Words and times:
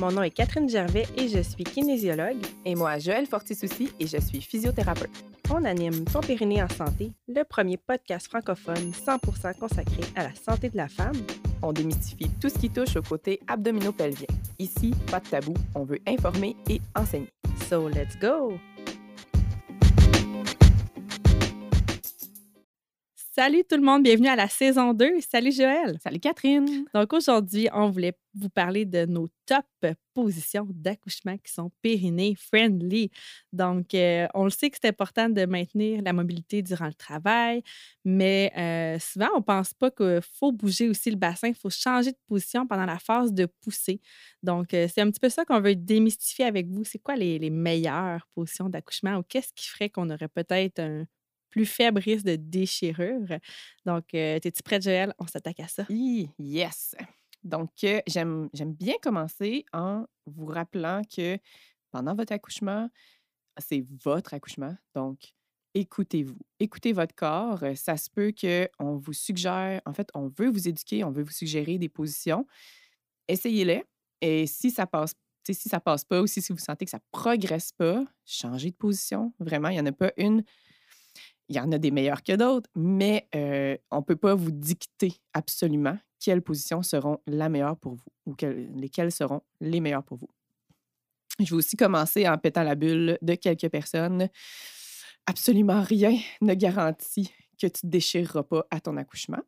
Mon 0.00 0.10
nom 0.10 0.22
est 0.22 0.30
Catherine 0.30 0.66
Gervais 0.66 1.06
et 1.18 1.28
je 1.28 1.42
suis 1.42 1.62
kinésiologue. 1.62 2.38
Et 2.64 2.74
moi, 2.74 2.98
Joël 2.98 3.26
Fortisouci 3.26 3.92
et 4.00 4.06
je 4.06 4.16
suis 4.16 4.40
physiothérapeute. 4.40 5.10
On 5.50 5.62
anime 5.66 6.06
Ton 6.06 6.20
Périnée 6.20 6.62
en 6.62 6.68
santé, 6.70 7.12
le 7.28 7.42
premier 7.42 7.76
podcast 7.76 8.26
francophone 8.26 8.92
100% 8.92 9.58
consacré 9.58 10.00
à 10.16 10.22
la 10.22 10.34
santé 10.34 10.70
de 10.70 10.78
la 10.78 10.88
femme. 10.88 11.20
On 11.60 11.74
démystifie 11.74 12.30
tout 12.40 12.48
ce 12.48 12.58
qui 12.58 12.70
touche 12.70 12.96
au 12.96 13.02
côté 13.02 13.40
abdominopelvien. 13.46 14.28
Ici, 14.58 14.94
pas 15.10 15.20
de 15.20 15.26
tabou, 15.26 15.52
on 15.74 15.84
veut 15.84 16.00
informer 16.06 16.56
et 16.70 16.80
enseigner. 16.96 17.28
So 17.68 17.86
let's 17.86 18.18
go! 18.18 18.54
Salut 23.32 23.62
tout 23.62 23.76
le 23.76 23.82
monde, 23.82 24.02
bienvenue 24.02 24.26
à 24.26 24.34
la 24.34 24.48
saison 24.48 24.92
2. 24.92 25.20
Salut 25.20 25.52
Joël. 25.52 25.96
Salut 26.02 26.18
Catherine. 26.18 26.84
Donc 26.92 27.12
aujourd'hui, 27.12 27.68
on 27.72 27.88
voulait 27.88 28.18
vous 28.34 28.48
parler 28.48 28.84
de 28.84 29.06
nos 29.06 29.28
top 29.46 29.64
positions 30.14 30.66
d'accouchement 30.68 31.38
qui 31.38 31.52
sont 31.52 31.70
périnées 31.80 32.34
friendly. 32.34 33.08
Donc, 33.52 33.94
euh, 33.94 34.26
on 34.34 34.42
le 34.42 34.50
sait 34.50 34.68
que 34.68 34.78
c'est 34.82 34.88
important 34.88 35.28
de 35.28 35.46
maintenir 35.46 36.02
la 36.02 36.12
mobilité 36.12 36.60
durant 36.60 36.86
le 36.86 36.94
travail, 36.94 37.62
mais 38.04 38.52
euh, 38.58 38.98
souvent, 38.98 39.28
on 39.34 39.38
ne 39.38 39.44
pense 39.44 39.74
pas 39.74 39.92
qu'il 39.92 40.20
faut 40.36 40.50
bouger 40.50 40.88
aussi 40.88 41.12
le 41.12 41.16
bassin, 41.16 41.48
il 41.48 41.54
faut 41.54 41.70
changer 41.70 42.10
de 42.10 42.18
position 42.26 42.66
pendant 42.66 42.84
la 42.84 42.98
phase 42.98 43.32
de 43.32 43.46
poussée. 43.46 44.00
Donc, 44.42 44.74
euh, 44.74 44.88
c'est 44.92 45.02
un 45.02 45.10
petit 45.10 45.20
peu 45.20 45.28
ça 45.28 45.44
qu'on 45.44 45.60
veut 45.60 45.76
démystifier 45.76 46.46
avec 46.46 46.66
vous. 46.66 46.82
C'est 46.82 46.98
quoi 46.98 47.14
les, 47.14 47.38
les 47.38 47.50
meilleures 47.50 48.26
positions 48.34 48.68
d'accouchement 48.68 49.18
ou 49.18 49.22
qu'est-ce 49.22 49.52
qui 49.54 49.68
ferait 49.68 49.88
qu'on 49.88 50.10
aurait 50.10 50.28
peut-être 50.28 50.80
un 50.80 51.04
plus 51.50 51.66
faible 51.66 52.00
risque 52.00 52.24
de 52.24 52.36
déchirure. 52.36 53.38
Donc, 53.84 54.14
euh, 54.14 54.38
es-tu 54.42 54.62
prête, 54.62 54.82
Joël? 54.82 55.12
On 55.18 55.26
s'attaque 55.26 55.60
à 55.60 55.68
ça. 55.68 55.84
yes! 56.38 56.94
Donc, 57.42 57.70
euh, 57.84 58.00
j'aime 58.06 58.48
bien 58.54 58.94
commencer 59.02 59.64
en 59.72 60.06
vous 60.26 60.46
rappelant 60.46 61.02
que 61.04 61.38
pendant 61.90 62.14
votre 62.14 62.32
accouchement, 62.32 62.88
c'est 63.58 63.84
votre 64.04 64.34
accouchement. 64.34 64.76
Donc, 64.94 65.18
écoutez-vous. 65.74 66.38
Écoutez 66.58 66.92
votre 66.92 67.14
corps. 67.14 67.64
Ça 67.76 67.96
se 67.96 68.10
peut 68.10 68.32
qu'on 68.32 68.96
vous 68.98 69.12
suggère, 69.12 69.80
en 69.86 69.92
fait, 69.92 70.08
on 70.14 70.28
veut 70.28 70.50
vous 70.50 70.68
éduquer, 70.68 71.02
on 71.04 71.10
veut 71.10 71.22
vous 71.22 71.32
suggérer 71.32 71.78
des 71.78 71.88
positions. 71.88 72.46
Essayez-les. 73.28 73.84
Et 74.20 74.46
si 74.46 74.70
ça 74.70 74.86
passe 74.86 75.14
si 75.48 75.68
ça 75.68 75.80
passe 75.80 76.04
pas 76.04 76.20
ou 76.20 76.26
si 76.26 76.40
vous 76.50 76.58
sentez 76.58 76.84
que 76.84 76.90
ça 76.90 77.00
progresse 77.10 77.72
pas, 77.72 78.04
changez 78.24 78.70
de 78.70 78.76
position. 78.76 79.32
Vraiment, 79.40 79.68
il 79.68 79.74
n'y 79.74 79.80
en 79.80 79.86
a 79.86 79.92
pas 79.92 80.12
une 80.16 80.44
il 81.50 81.56
y 81.56 81.60
en 81.60 81.70
a 81.72 81.78
des 81.78 81.90
meilleurs 81.90 82.22
que 82.22 82.36
d'autres, 82.36 82.70
mais 82.74 83.28
on 83.90 83.98
ne 83.98 84.04
peut 84.04 84.16
pas 84.16 84.34
vous 84.34 84.52
dicter 84.52 85.12
absolument 85.34 85.98
quelles 86.18 86.42
positions 86.42 86.82
seront 86.82 87.18
la 87.26 87.48
meilleure 87.48 87.76
pour 87.76 87.94
vous 87.94 88.10
ou 88.26 88.34
lesquelles 88.74 89.10
seront 89.12 89.42
les 89.60 89.80
meilleures 89.80 90.04
pour 90.04 90.16
vous. 90.16 90.28
Je 91.40 91.46
vais 91.46 91.56
aussi 91.56 91.76
commencer 91.76 92.28
en 92.28 92.38
pétant 92.38 92.62
la 92.62 92.74
bulle 92.74 93.18
de 93.20 93.34
quelques 93.34 93.68
personnes. 93.68 94.28
Absolument 95.26 95.82
rien 95.82 96.16
ne 96.40 96.54
garantit 96.54 97.32
que 97.60 97.66
tu 97.66 97.86
ne 97.86 97.90
déchireras 97.90 98.42
pas 98.42 98.66
à 98.70 98.80
ton 98.80 98.96
accouchement. 98.96 99.40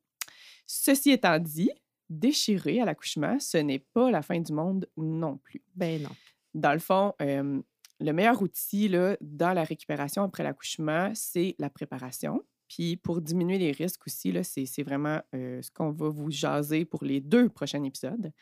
Ceci 0.66 1.10
étant 1.10 1.38
dit, 1.38 1.70
déchirer 2.08 2.80
à 2.80 2.84
l'accouchement, 2.84 3.38
ce 3.38 3.58
n'est 3.58 3.78
pas 3.78 4.10
la 4.10 4.22
fin 4.22 4.40
du 4.40 4.52
monde 4.52 4.88
non 4.96 5.36
plus. 5.36 5.62
Ben 5.74 6.02
non. 6.02 6.10
Dans 6.54 6.72
le 6.72 6.78
fond, 6.78 7.14
le 8.02 8.12
meilleur 8.12 8.40
outil 8.42 8.88
là, 8.88 9.16
dans 9.20 9.52
la 9.52 9.64
récupération 9.64 10.22
après 10.22 10.42
l'accouchement, 10.42 11.10
c'est 11.14 11.54
la 11.58 11.70
préparation. 11.70 12.42
Puis 12.68 12.96
pour 12.96 13.20
diminuer 13.20 13.58
les 13.58 13.72
risques 13.72 14.06
aussi, 14.06 14.34
c'est 14.42 14.82
vraiment 14.82 15.20
euh, 15.34 15.60
ce 15.60 15.70
qu'on 15.70 15.90
va 15.90 16.08
vous 16.08 16.30
jaser 16.30 16.84
pour 16.84 17.04
les 17.04 17.20
deux 17.20 17.48
prochains 17.48 17.82
épisodes. 17.84 18.32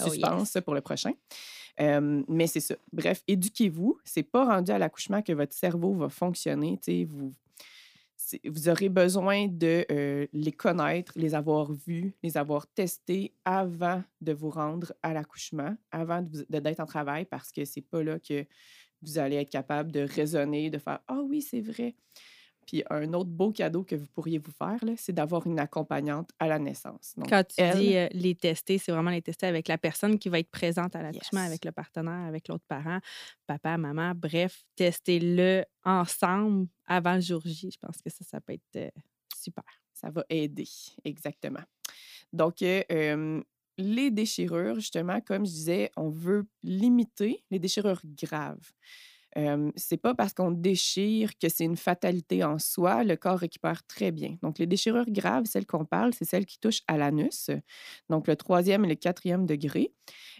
Oh, 0.00 0.08
Suspense 0.08 0.58
pour 0.64 0.74
le 0.74 0.80
prochain. 0.80 1.12
mais 1.78 2.46
c'est 2.46 2.60
ça. 2.60 2.76
Bref, 2.92 3.22
éduquez-vous. 3.28 3.98
C'est 4.04 4.22
pas 4.22 4.44
rendu 4.44 4.70
à 4.70 4.78
l'accouchement 4.78 5.22
que 5.22 5.32
votre 5.32 5.54
cerveau 5.54 5.94
va 5.94 6.08
fonctionner. 6.08 6.78
Vous, 7.06 7.32
vous 8.44 8.68
aurez 8.68 8.88
besoin 8.88 9.48
de 9.48 9.84
euh, 9.90 10.26
les 10.32 10.52
connaître, 10.52 11.12
les 11.16 11.34
avoir 11.34 11.72
vus, 11.72 12.14
les 12.22 12.36
avoir 12.36 12.66
testés 12.66 13.34
avant 13.44 14.02
de 14.20 14.32
vous 14.32 14.50
rendre 14.50 14.92
à 15.02 15.12
l'accouchement, 15.12 15.76
avant 15.90 16.22
d'être 16.48 16.80
en 16.80 16.86
travail, 16.86 17.24
parce 17.24 17.52
que 17.52 17.64
c'est 17.64 17.82
pas 17.82 18.02
là 18.02 18.18
que 18.18 18.44
vous 19.02 19.18
allez 19.18 19.36
être 19.36 19.50
capable 19.50 19.92
de 19.92 20.00
raisonner, 20.00 20.70
de 20.70 20.78
faire 20.78 21.00
Ah 21.08 21.20
oui, 21.22 21.42
c'est 21.42 21.60
vrai. 21.60 21.94
Puis 22.66 22.82
un 22.90 23.12
autre 23.14 23.30
beau 23.30 23.52
cadeau 23.52 23.84
que 23.84 23.94
vous 23.94 24.06
pourriez 24.08 24.38
vous 24.38 24.50
faire, 24.50 24.78
c'est 24.96 25.12
d'avoir 25.12 25.46
une 25.46 25.58
accompagnante 25.58 26.30
à 26.38 26.48
la 26.48 26.58
naissance. 26.58 27.14
Quand 27.28 27.44
tu 27.44 27.62
dis 27.76 27.96
euh, 27.96 28.08
les 28.12 28.34
tester, 28.34 28.78
c'est 28.78 28.92
vraiment 28.92 29.10
les 29.10 29.22
tester 29.22 29.46
avec 29.46 29.68
la 29.68 29.78
personne 29.78 30.18
qui 30.18 30.28
va 30.28 30.40
être 30.40 30.50
présente 30.50 30.96
à 30.96 31.02
l'accouchement, 31.02 31.40
avec 31.40 31.64
le 31.64 31.72
partenaire, 31.72 32.26
avec 32.26 32.48
l'autre 32.48 32.64
parent, 32.66 32.98
papa, 33.46 33.78
maman, 33.78 34.12
bref, 34.14 34.64
testez-le 34.74 35.64
ensemble 35.84 36.66
avant 36.86 37.14
le 37.14 37.20
jour 37.20 37.40
J. 37.44 37.70
Je 37.70 37.78
pense 37.78 38.02
que 38.02 38.10
ça, 38.10 38.24
ça 38.24 38.40
peut 38.40 38.54
être 38.54 38.76
euh, 38.76 38.90
super. 39.34 39.64
Ça 39.94 40.10
va 40.10 40.24
aider, 40.28 40.68
exactement. 41.04 41.62
Donc, 42.32 42.62
euh, 42.62 43.42
les 43.78 44.10
déchirures, 44.10 44.76
justement, 44.76 45.20
comme 45.20 45.46
je 45.46 45.52
disais, 45.52 45.90
on 45.96 46.10
veut 46.10 46.46
limiter 46.62 47.44
les 47.50 47.58
déchirures 47.58 48.00
graves 48.04 48.72
c'est 49.76 49.96
pas 49.98 50.14
parce 50.14 50.32
qu'on 50.32 50.50
déchire 50.50 51.36
que 51.38 51.48
c'est 51.48 51.64
une 51.64 51.76
fatalité 51.76 52.42
en 52.42 52.58
soi. 52.58 53.04
Le 53.04 53.16
corps 53.16 53.38
récupère 53.38 53.86
très 53.86 54.10
bien. 54.10 54.36
Donc, 54.42 54.58
les 54.58 54.66
déchirures 54.66 55.04
graves, 55.08 55.44
celles 55.44 55.66
qu'on 55.66 55.84
parle, 55.84 56.14
c'est 56.14 56.24
celles 56.24 56.46
qui 56.46 56.58
touchent 56.58 56.82
à 56.88 56.96
l'anus, 56.96 57.50
donc 58.08 58.28
le 58.28 58.36
troisième 58.36 58.84
et 58.84 58.88
le 58.88 58.94
quatrième 58.94 59.46
degré. 59.46 59.92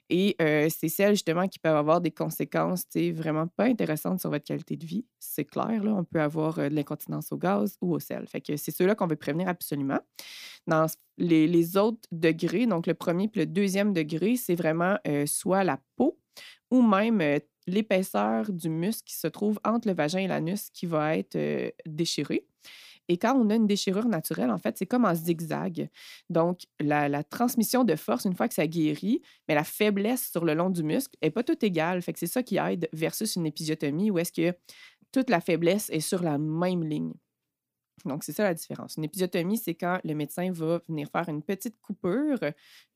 Et 0.09 0.37
c'est 0.71 0.89
celles 0.89 1.15
justement 1.15 1.49
qui 1.49 1.59
peuvent 1.59 1.77
avoir 1.77 2.01
des 2.01 2.11
conséquences 2.11 2.85
vraiment 3.13 3.47
pas 3.49 3.65
intéressantes 3.65 4.21
sur 4.21 4.31
votre 4.31 4.45
qualité 4.45 4.77
de 4.77 4.87
vie. 4.87 5.05
C'est 5.19 5.45
clair, 5.45 5.83
là, 5.83 5.95
on 5.95 6.05
peut 6.05 6.21
avoir 6.21 6.57
de 6.57 6.75
l'incontinence 6.75 7.33
au 7.33 7.37
gaz 7.37 7.77
ou 7.81 7.95
au 7.95 7.99
sel. 7.99 8.27
Fait 8.29 8.43
c'est 8.57 8.71
ceux-là 8.71 8.95
qu'on 8.95 9.07
veut 9.07 9.17
prévenir 9.17 9.49
absolument. 9.49 10.01
Dans 10.67 10.87
les, 11.19 11.47
les, 11.47 11.77
autres 11.77 12.09
degrés, 12.13 12.67
donc 12.67 12.87
le 12.87 12.95
premier 12.95 13.25
et 13.25 13.39
le 13.39 13.47
deuxième 13.47 13.93
degré, 13.93 14.37
c'est 14.37 14.55
vraiment 14.55 14.97
soit 15.27 15.65
la 15.65 15.79
peau 15.97 16.19
ou 16.71 16.83
même 16.83 17.21
l'épaisseur 17.67 18.53
du 18.53 18.69
muscle 18.69 19.05
qui 19.05 19.17
se 19.17 19.27
trouve 19.27 19.59
entre 19.65 19.89
le 19.89 19.95
vagin 19.95 20.21
et 20.21 20.27
l'anus 20.27 20.71
qui 20.71 20.87
va 20.87 21.17
être 21.17 21.73
déchiré. 21.85 22.47
Et 23.09 23.19
quand 23.19 23.37
on 23.37 23.51
a 23.51 23.55
une 23.55 23.67
déchirure 23.67 24.09
naturelle, 24.09 24.51
en 24.51 24.59
fait, 24.59 24.77
c'est 24.79 24.87
comme 24.87 25.05
un 25.05 25.15
zigzag. 25.15 25.89
Donc, 26.29 26.63
la, 26.81 27.23
transmission 27.23 27.85
de 27.85 27.95
force, 27.95 28.25
une 28.25 28.35
fois 28.35 28.49
que 28.49 28.55
ça 28.55 28.67
guérit, 28.67 29.23
mais 29.49 29.55
la 29.55 29.65
faiblesse 29.65 30.31
sur 30.31 30.45
le 30.45 30.55
long 30.55 30.71
du 30.71 30.83
muscle 30.83 31.17
n'est 31.23 31.31
pas 31.31 31.45
tout 31.45 31.65
égale. 31.65 32.03
Fait 32.03 32.13
que 32.13 32.19
c'est 32.19 32.27
ça 32.27 32.43
qui 32.43 32.59
aide 32.59 32.89
versus 32.93 33.37
une 33.37 33.47
épisiotomie 33.47 34.11
où 34.11 34.19
est-ce 34.19 34.33
que 34.33 34.57
toute 35.13 35.31
la 35.31 35.41
faiblesse 35.41 35.89
est 35.91 36.01
sur 36.01 36.23
la 36.23 36.37
même 36.39 36.83
ligne. 36.83 37.13
Donc, 38.05 38.25
c'est 38.25 38.33
ça 38.33 38.43
la 38.43 38.55
différence. 38.55 38.97
Une 38.97 39.05
épisiotomie, 39.05 39.57
c'est 39.57 39.75
quand 39.75 40.01
le 40.05 40.15
médecin 40.15 40.51
va 40.53 40.81
venir 40.89 41.09
faire 41.11 41.29
une 41.29 41.43
petite 41.43 41.81
coupure, 41.81 42.39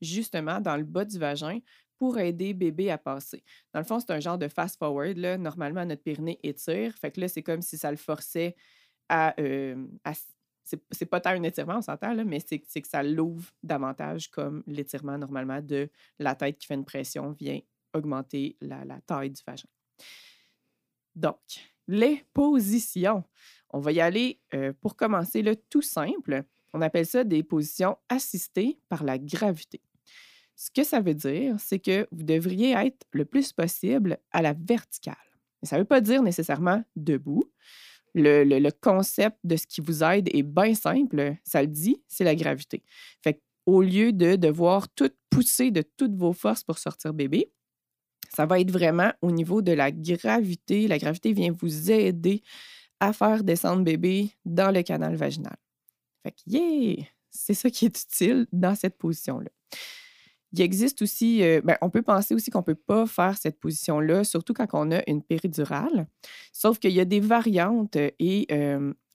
justement, 0.01 0.59
dans 0.59 0.75
le 0.75 0.83
bas 0.83 1.05
du 1.05 1.17
vagin 1.17 1.59
pour 2.01 2.17
aider 2.17 2.55
bébé 2.55 2.89
à 2.89 2.97
passer. 2.97 3.43
Dans 3.71 3.79
le 3.79 3.85
fond, 3.85 3.99
c'est 3.99 4.09
un 4.09 4.19
genre 4.19 4.39
de 4.39 4.47
fast-forward. 4.47 5.19
Normalement, 5.39 5.85
notre 5.85 6.01
périnée 6.01 6.39
étire. 6.41 6.95
Fait 6.95 7.11
que 7.11 7.21
là, 7.21 7.27
c'est 7.27 7.43
comme 7.43 7.61
si 7.61 7.77
ça 7.77 7.91
le 7.91 7.97
forçait 7.97 8.55
à. 9.07 9.39
Euh, 9.39 9.85
c'est 10.89 11.05
pas 11.05 11.21
tant 11.21 11.29
un 11.29 11.43
étirement, 11.43 11.77
on 11.77 11.81
s'entend, 11.83 12.15
mais 12.25 12.39
c'est 12.39 12.57
que 12.59 12.87
ça 12.87 13.03
l'ouvre 13.03 13.51
davantage 13.61 14.31
comme 14.31 14.63
l'étirement 14.65 15.15
normalement 15.15 15.61
de 15.61 15.91
la 16.17 16.33
tête 16.33 16.57
qui 16.57 16.65
fait 16.65 16.73
une 16.73 16.85
pression 16.85 17.33
vient 17.33 17.59
augmenter 17.93 18.57
la, 18.61 18.99
taille 19.05 19.29
du 19.29 19.43
vagin. 19.45 19.69
Donc, 21.13 21.37
les 21.87 22.25
positions. 22.33 23.23
On 23.69 23.79
va 23.79 23.91
y 23.91 24.01
aller 24.01 24.41
euh, 24.55 24.73
pour 24.81 24.95
commencer 24.95 25.43
le 25.43 25.55
tout 25.55 25.83
simple. 25.83 26.45
On 26.73 26.81
appelle 26.81 27.05
ça 27.05 27.23
des 27.23 27.43
positions 27.43 27.95
assistées 28.09 28.79
par 28.89 29.03
la 29.03 29.19
gravité. 29.19 29.81
Ce 30.61 30.69
que 30.69 30.83
ça 30.83 30.99
veut 30.99 31.15
dire, 31.15 31.55
c'est 31.57 31.79
que 31.79 32.07
vous 32.11 32.21
devriez 32.21 32.73
être 32.73 33.07
le 33.13 33.25
plus 33.25 33.51
possible 33.51 34.19
à 34.31 34.43
la 34.43 34.53
verticale. 34.53 35.15
ça 35.63 35.75
ne 35.75 35.81
veut 35.81 35.87
pas 35.87 36.01
dire 36.01 36.21
nécessairement 36.21 36.83
debout. 36.95 37.51
Le, 38.13 38.69
concept 38.69 39.39
de 39.43 39.55
ce 39.55 39.65
qui 39.65 39.81
vous 39.81 40.03
aide 40.03 40.29
est 40.31 40.43
bien 40.43 40.75
simple. 40.75 41.35
Ça 41.43 41.63
le 41.63 41.67
dit, 41.67 42.03
c'est 42.07 42.23
la 42.23 42.35
gravité. 42.35 42.83
Fait 43.23 43.41
au 43.65 43.81
lieu 43.81 44.13
de 44.13 44.35
devoir 44.35 44.87
tout 44.89 45.09
pousser 45.31 45.71
de 45.71 45.81
toutes 45.81 46.15
vos 46.15 46.31
forces 46.31 46.63
pour 46.63 46.77
sortir 46.77 47.15
bébé, 47.15 47.51
ça 48.29 48.45
va 48.45 48.59
être 48.59 48.69
vraiment 48.69 49.11
au 49.23 49.31
niveau 49.31 49.63
de 49.63 49.71
la 49.71 49.91
gravité. 49.91 50.87
La 50.87 50.99
gravité 50.99 51.33
vient 51.33 51.53
vous 51.59 51.89
aider 51.89 52.43
à 52.99 53.13
faire 53.13 53.43
descendre 53.43 53.83
bébé 53.83 54.29
dans 54.45 54.69
le 54.69 54.83
canal 54.83 55.15
vaginal. 55.15 55.57
Fait 56.21 56.33
que! 56.33 57.03
C'est 57.31 57.55
ça 57.55 57.71
qui 57.71 57.85
est 57.85 57.99
utile 58.03 58.45
dans 58.51 58.75
cette 58.75 58.99
position-là. 58.99 59.49
Il 60.53 60.61
existe 60.61 61.01
aussi, 61.01 61.43
euh, 61.43 61.61
ben, 61.63 61.77
on 61.81 61.89
peut 61.89 62.01
penser 62.01 62.33
aussi 62.33 62.51
qu'on 62.51 62.59
ne 62.59 62.65
peut 62.65 62.75
pas 62.75 63.05
faire 63.05 63.37
cette 63.37 63.59
position-là, 63.59 64.23
surtout 64.23 64.53
quand 64.53 64.67
on 64.73 64.91
a 64.91 65.01
une 65.07 65.23
péridurale. 65.23 66.07
Sauf 66.51 66.77
qu'il 66.79 66.91
y 66.91 66.99
a 66.99 67.05
des 67.05 67.21
variantes 67.21 67.95
et 67.95 68.47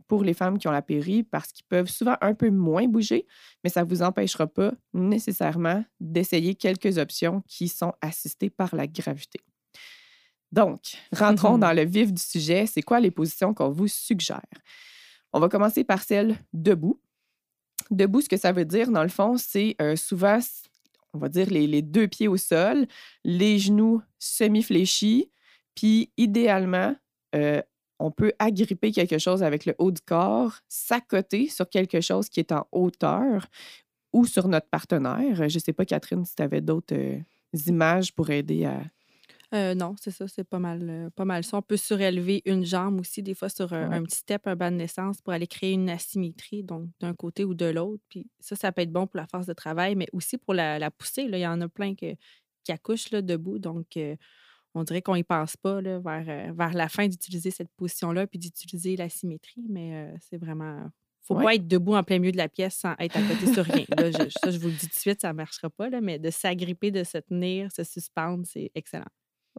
pour 0.06 0.24
les 0.24 0.34
femmes 0.34 0.58
qui 0.58 0.68
ont 0.68 0.72
la 0.72 0.82
péri 0.82 1.22
parce 1.22 1.52
qu'ils 1.52 1.66
peuvent 1.66 1.88
souvent 1.88 2.16
un 2.20 2.34
peu 2.34 2.50
moins 2.50 2.86
bouger, 2.86 3.26
mais 3.62 3.70
ça 3.70 3.82
ne 3.84 3.88
vous 3.88 4.02
empêchera 4.02 4.46
pas 4.46 4.72
nécessairement 4.94 5.84
d'essayer 6.00 6.54
quelques 6.54 6.98
options 6.98 7.42
qui 7.46 7.68
sont 7.68 7.92
assistées 8.00 8.50
par 8.50 8.74
la 8.74 8.86
gravité. 8.86 9.40
Donc, 10.52 10.96
rentrons 11.12 11.58
dans 11.58 11.72
le 11.72 11.84
vif 11.84 12.12
du 12.12 12.22
sujet. 12.22 12.66
C'est 12.66 12.82
quoi 12.82 13.00
les 13.00 13.10
positions 13.10 13.52
qu'on 13.52 13.70
vous 13.70 13.88
suggère? 13.88 14.40
On 15.32 15.40
va 15.40 15.48
commencer 15.48 15.84
par 15.84 16.02
celle 16.02 16.36
debout. 16.52 17.00
Debout, 17.90 18.20
ce 18.20 18.28
que 18.28 18.36
ça 18.36 18.52
veut 18.52 18.64
dire, 18.64 18.90
dans 18.90 19.02
le 19.02 19.08
fond, 19.08 19.36
c'est 19.36 19.76
euh, 19.80 19.96
souvent, 19.96 20.38
on 21.16 21.18
va 21.18 21.28
dire, 21.28 21.50
les, 21.50 21.82
deux 21.82 22.08
pieds 22.08 22.28
au 22.28 22.36
sol, 22.36 22.86
les 23.24 23.58
genoux 23.58 24.02
semi-fléchis, 24.18 25.30
puis 25.74 26.10
idéalement, 26.16 26.94
euh, 27.34 27.60
on 27.98 28.10
peut 28.10 28.32
agripper 28.38 28.92
quelque 28.92 29.18
chose 29.18 29.42
avec 29.42 29.64
le 29.64 29.74
haut 29.78 29.90
du 29.90 30.02
corps, 30.02 30.58
s'accoter 30.68 31.48
sur 31.48 31.68
quelque 31.68 32.00
chose 32.00 32.28
qui 32.28 32.40
est 32.40 32.52
en 32.52 32.66
hauteur 32.72 33.46
ou 34.12 34.26
sur 34.26 34.48
notre 34.48 34.68
partenaire. 34.68 35.34
Je 35.34 35.44
ne 35.44 35.48
sais 35.60 35.72
pas, 35.72 35.84
Catherine, 35.84 36.24
si 36.24 36.34
tu 36.34 36.42
avais 36.42 36.60
d'autres 36.60 36.94
euh, 36.94 37.18
images 37.66 38.14
pour 38.14 38.30
aider 38.30 38.64
à, 38.66 38.82
euh, 39.54 39.74
non, 39.74 39.94
c'est 40.00 40.10
ça, 40.10 40.26
c'est 40.26 40.44
pas 40.44 40.58
mal, 40.58 40.80
euh, 40.88 41.10
pas 41.10 41.24
mal 41.24 41.44
ça. 41.44 41.58
On 41.58 41.62
peut 41.62 41.76
surélever 41.76 42.42
une 42.46 42.64
jambe 42.64 43.00
aussi, 43.00 43.22
des 43.22 43.34
fois 43.34 43.48
sur 43.48 43.72
un, 43.72 44.02
petit 44.02 44.16
step, 44.16 44.46
un 44.46 44.56
bas 44.56 44.70
de 44.70 44.76
naissance, 44.76 45.20
pour 45.20 45.32
aller 45.32 45.46
créer 45.46 45.72
une 45.72 45.88
asymétrie, 45.88 46.64
donc 46.64 46.88
d'un 47.00 47.14
côté 47.14 47.44
ou 47.44 47.54
de 47.54 47.66
l'autre. 47.66 48.02
Puis 48.08 48.28
ça, 48.40 48.56
ça 48.56 48.72
peut 48.72 48.82
être 48.82 48.92
bon 48.92 49.06
pour 49.06 49.18
la 49.18 49.26
force 49.26 49.46
de 49.46 49.52
travail, 49.52 49.94
mais 49.94 50.08
aussi 50.12 50.36
pour 50.36 50.54
la, 50.54 50.78
la 50.78 50.90
poussée. 50.90 51.28
Là, 51.28 51.38
il 51.38 51.42
y 51.42 51.46
en 51.46 51.60
a 51.60 51.68
plein 51.68 51.94
que, 51.94 52.14
qui 52.64 52.72
accouchent 52.72 53.10
là, 53.10 53.22
debout, 53.22 53.58
donc 53.58 53.96
euh, 53.96 54.16
on 54.74 54.82
dirait 54.82 55.00
qu'on 55.00 55.14
n'y 55.14 55.24
pense 55.24 55.56
pas 55.56 55.80
là, 55.80 56.00
vers, 56.00 56.54
vers 56.54 56.74
la 56.74 56.88
fin 56.88 57.06
d'utiliser 57.06 57.50
cette 57.50 57.70
position-là, 57.76 58.26
puis 58.26 58.38
d'utiliser 58.38 58.96
l'asymétrie, 58.96 59.64
mais 59.68 60.12
c'est 60.20 60.36
vraiment 60.36 60.90
faut 61.22 61.34
pas 61.34 61.54
être 61.54 61.66
debout 61.66 61.94
en 61.94 62.04
plein 62.04 62.18
milieu 62.20 62.30
de 62.30 62.36
la 62.36 62.48
pièce 62.48 62.76
sans 62.76 62.94
être 63.00 63.16
à 63.16 63.22
côté 63.22 63.52
sur 63.52 63.64
rien. 63.64 63.84
je, 63.98 64.28
ça, 64.40 64.50
je 64.50 64.58
vous 64.58 64.68
le 64.68 64.74
dis 64.74 64.86
tout 64.86 64.94
de 64.94 65.00
suite, 65.00 65.20
ça 65.20 65.28
ne 65.28 65.32
marchera 65.32 65.70
pas, 65.70 65.88
là, 65.88 66.00
mais 66.00 66.18
de 66.18 66.30
s'agripper, 66.30 66.90
de 66.90 67.02
se 67.02 67.18
tenir, 67.18 67.72
se 67.72 67.82
suspendre, 67.82 68.44
c'est 68.46 68.70
excellent. 68.74 69.06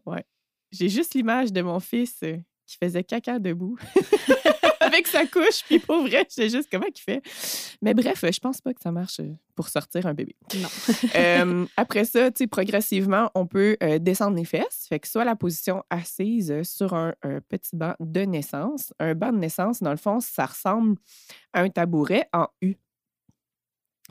Ouais. 0.05 0.23
J'ai 0.71 0.89
juste 0.89 1.13
l'image 1.13 1.51
de 1.51 1.61
mon 1.61 1.79
fils 1.79 2.17
euh, 2.23 2.38
qui 2.65 2.77
faisait 2.81 3.03
caca 3.03 3.39
debout 3.39 3.77
avec 4.79 5.07
sa 5.07 5.25
couche, 5.25 5.63
puis 5.65 5.79
pour 5.79 6.01
vrai, 6.01 6.25
je 6.29 6.33
sais 6.33 6.49
juste 6.49 6.69
comment 6.71 6.85
il 6.88 6.99
fait? 6.99 7.21
Mais 7.81 7.94
bref, 7.94 8.23
je 8.23 8.39
pense 8.39 8.61
pas 8.61 8.73
que 8.73 8.81
ça 8.81 8.91
marche 8.91 9.19
euh, 9.19 9.33
pour 9.55 9.69
sortir 9.69 10.05
un 10.05 10.13
bébé. 10.13 10.35
Non. 10.55 11.67
après 11.77 12.05
ça, 12.05 12.31
tu 12.31 12.44
sais, 12.44 12.47
progressivement, 12.47 13.31
on 13.35 13.45
peut 13.45 13.77
euh, 13.83 13.99
descendre 13.99 14.38
les 14.38 14.45
fesses. 14.45 14.85
Fait 14.88 14.99
que 14.99 15.07
soit 15.07 15.25
la 15.25 15.35
position 15.35 15.83
assise 15.89 16.63
sur 16.63 16.94
un, 16.94 17.13
un, 17.23 17.39
petit 17.41 17.75
banc 17.75 17.95
de 17.99 18.21
naissance. 18.21 18.94
Un 18.99 19.13
banc 19.13 19.31
de 19.31 19.39
naissance, 19.39 19.81
dans 19.81 19.91
le 19.91 19.97
fond, 19.97 20.19
ça 20.19 20.45
ressemble 20.45 20.97
à 21.53 21.61
un 21.61 21.69
tabouret 21.69 22.29
en 22.33 22.47
U. 22.61 22.75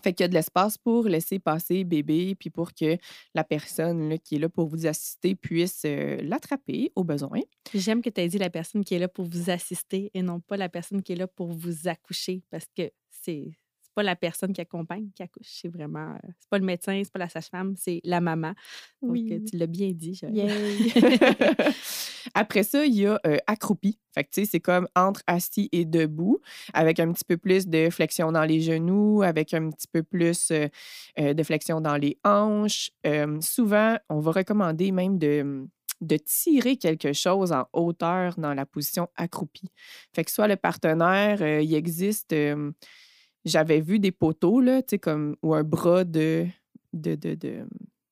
Fait 0.03 0.13
qu'il 0.13 0.25
y 0.25 0.27
a 0.27 0.29
de 0.29 0.35
l'espace 0.35 0.77
pour 0.79 1.09
laisser 1.09 1.39
passer 1.39 1.85
bébé, 1.85 2.35
puis 2.35 2.51
pour 2.51 2.75
que 2.75 2.99
la 3.35 3.45
personne 3.45 4.19
qui 4.19 4.37
est 4.37 4.39
là 4.39 4.49
pour 4.49 4.69
vous 4.69 4.87
assister 4.87 5.35
puisse 5.35 5.85
l'attraper 5.85 6.93
au 6.95 7.05
besoin. 7.05 7.41
J'aime 7.73 8.03
que 8.03 8.11
tu 8.11 8.21
aies 8.21 8.29
dit 8.29 8.39
la 8.39 8.51
personne 8.51 8.85
qui 8.85 8.95
est 8.95 8.99
là 8.99 9.09
pour 9.09 9.25
vous 9.25 9.51
assister 9.51 10.11
et 10.15 10.23
non 10.23 10.41
pas 10.41 10.57
la 10.57 10.69
personne 10.69 11.03
qui 11.03 11.13
est 11.13 11.17
là 11.17 11.27
pour 11.27 11.53
vous 11.53 11.89
accoucher, 11.89 12.43
parce 12.51 12.67
que 12.77 12.91
c'est 13.11 13.53
pas 13.97 14.03
la 14.03 14.15
personne 14.15 14.53
qui 14.53 14.61
accompagne 14.61 15.09
qui 15.15 15.23
accouche, 15.23 15.49
c'est 15.49 15.69
vraiment. 15.69 16.13
Euh, 16.13 16.29
c'est 16.39 16.51
pas 16.51 16.59
le 16.59 16.67
médecin, 16.67 17.01
c'est 17.03 17.13
pas 17.13 17.19
la 17.19 17.31
sage-femme, 17.31 17.75
c'est 17.77 18.01
la 18.05 18.21
maman. 18.21 18.53
Donc, 19.01 19.13
oui. 19.13 19.43
tu 19.51 19.57
l'as 19.57 19.67
bien 19.67 19.91
dit. 19.91 20.21
Après 22.39 22.63
ça, 22.65 22.85
il 22.85 22.95
y 22.95 23.07
a 23.07 23.19
euh, 23.27 23.39
accroupi. 23.47 23.99
C'est 24.31 24.61
comme 24.61 24.87
entre 24.95 25.23
assis 25.27 25.69
et 25.73 25.85
debout, 25.85 26.41
avec 26.75 27.01
un 27.01 27.13
petit 27.13 27.25
peu 27.25 27.37
plus 27.37 27.67
de 27.67 27.91
flexion 27.91 28.31
dans 28.31 28.45
les 28.45 28.61
genoux, 28.61 29.23
avec 29.23 29.53
un 29.55 29.71
petit 29.71 29.89
peu 29.91 30.03
plus 30.03 30.51
euh, 30.51 31.35
de 31.35 31.43
flexion 31.43 31.81
dans 31.81 31.97
les 31.97 32.19
hanches. 32.25 32.91
souvent, 33.41 33.97
on 34.11 34.21
va 34.21 34.33
recommander 34.33 34.93
même 34.93 35.19
de 35.19 35.67
de 36.03 36.19
tirer 36.19 36.77
quelque 36.77 37.15
chose 37.15 37.53
en 37.53 37.65
hauteur 37.73 38.35
dans 38.37 38.53
la 38.53 38.67
position 38.67 39.09
accroupie. 39.17 39.71
Fait 40.15 40.25
que 40.25 40.31
soit 40.31 40.47
le 40.47 40.57
partenaire, 40.57 41.41
il 41.41 41.75
existe 41.75 42.35
j'avais 43.47 43.81
vu 43.81 43.99
des 43.99 44.13
poteaux, 44.13 44.61
là, 44.61 44.83
comme, 45.01 45.37
ou 45.43 45.55
un 45.55 45.63
bras 45.63 46.05
de, 46.05 46.47
de, 46.93 47.15
de 47.15 47.65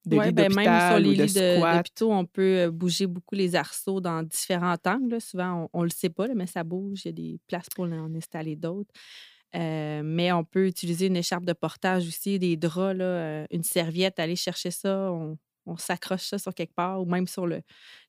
de 0.06 0.16
ouais, 0.16 0.32
ben 0.32 0.54
même 0.54 0.90
sur 0.90 0.98
les 0.98 1.14
lits 1.14 1.34
d'hôpitaux, 1.34 2.12
on 2.12 2.26
peut 2.26 2.70
bouger 2.70 3.06
beaucoup 3.06 3.34
les 3.34 3.54
arceaux 3.54 4.00
dans 4.00 4.22
différents 4.22 4.76
angles. 4.86 5.20
Souvent, 5.20 5.68
on 5.72 5.80
ne 5.80 5.84
le 5.84 5.90
sait 5.90 6.10
pas, 6.10 6.28
mais 6.34 6.46
ça 6.46 6.64
bouge. 6.64 7.02
Il 7.04 7.08
y 7.08 7.10
a 7.10 7.12
des 7.12 7.40
places 7.46 7.68
pour 7.74 7.84
en 7.84 8.14
installer 8.14 8.56
d'autres. 8.56 8.92
Euh, 9.54 10.02
mais 10.04 10.32
on 10.32 10.44
peut 10.44 10.66
utiliser 10.66 11.06
une 11.06 11.16
écharpe 11.16 11.44
de 11.44 11.52
portage 11.52 12.08
aussi, 12.08 12.38
des 12.38 12.56
draps, 12.56 12.96
là, 12.96 13.46
une 13.50 13.62
serviette, 13.62 14.18
aller 14.18 14.36
chercher 14.36 14.72
ça. 14.72 15.12
On, 15.12 15.38
on 15.66 15.76
s'accroche 15.76 16.22
ça 16.22 16.38
sur 16.38 16.54
quelque 16.54 16.74
part 16.74 17.00
ou 17.00 17.06
même 17.06 17.26
sur 17.26 17.46
le, 17.46 17.62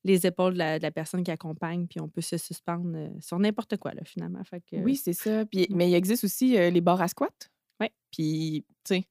les 0.03 0.25
épaules 0.25 0.53
de 0.53 0.81
la, 0.81 0.91
personne 0.91 1.23
qui 1.23 1.31
accompagne, 1.31 1.87
puis 1.87 1.99
on 1.99 2.09
peut 2.09 2.21
se 2.21 2.37
suspendre 2.37 2.91
euh, 2.95 3.09
sur 3.19 3.39
n'importe 3.39 3.77
quoi, 3.77 3.93
là, 3.93 4.03
finalement. 4.03 4.43
Fait 4.43 4.61
que, 4.61 4.77
oui, 4.77 4.95
c'est 4.95 5.13
ça. 5.13 5.45
Puis, 5.45 5.67
mais 5.69 5.89
il 5.89 5.95
existe 5.95 6.23
aussi 6.23 6.57
euh, 6.57 6.69
les 6.69 6.81
barres 6.81 7.01
à 7.01 7.07
squat. 7.07 7.51
Oui. 7.79 7.87
Puis, 8.11 8.65
tu 8.83 8.95
sais, 8.95 9.07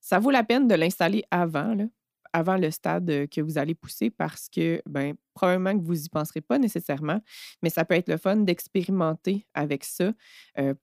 ça 0.00 0.18
vaut 0.18 0.30
la 0.30 0.44
peine 0.44 0.68
de 0.68 0.74
l'installer 0.74 1.24
avant, 1.30 1.74
là, 1.74 1.84
avant 2.32 2.56
le 2.56 2.70
stade 2.70 3.28
que 3.28 3.40
vous 3.40 3.58
allez 3.58 3.74
pousser 3.74 4.10
parce 4.10 4.48
que, 4.48 4.82
ben, 4.86 5.14
probablement 5.34 5.78
que 5.78 5.84
vous 5.84 5.94
n'y 5.94 6.08
penserez 6.08 6.40
pas 6.40 6.58
nécessairement, 6.58 7.20
mais 7.62 7.70
ça 7.70 7.84
peut 7.84 7.94
être 7.94 8.08
le 8.08 8.16
fun 8.16 8.36
d'expérimenter 8.36 9.46
avec 9.54 9.84
ça 9.84 10.12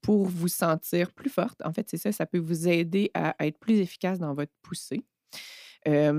pour 0.01 0.25
vous 0.25 0.47
sentir 0.47 1.11
plus 1.11 1.29
forte. 1.29 1.61
En 1.65 1.73
fait, 1.73 1.89
c'est 1.89 1.97
ça, 1.97 2.11
ça 2.11 2.25
peut 2.25 2.39
vous 2.39 2.67
aider 2.67 3.11
à 3.13 3.35
être 3.45 3.59
plus 3.59 3.79
efficace 3.79 4.19
dans 4.19 4.33
votre 4.33 4.53
poussée 4.61 5.05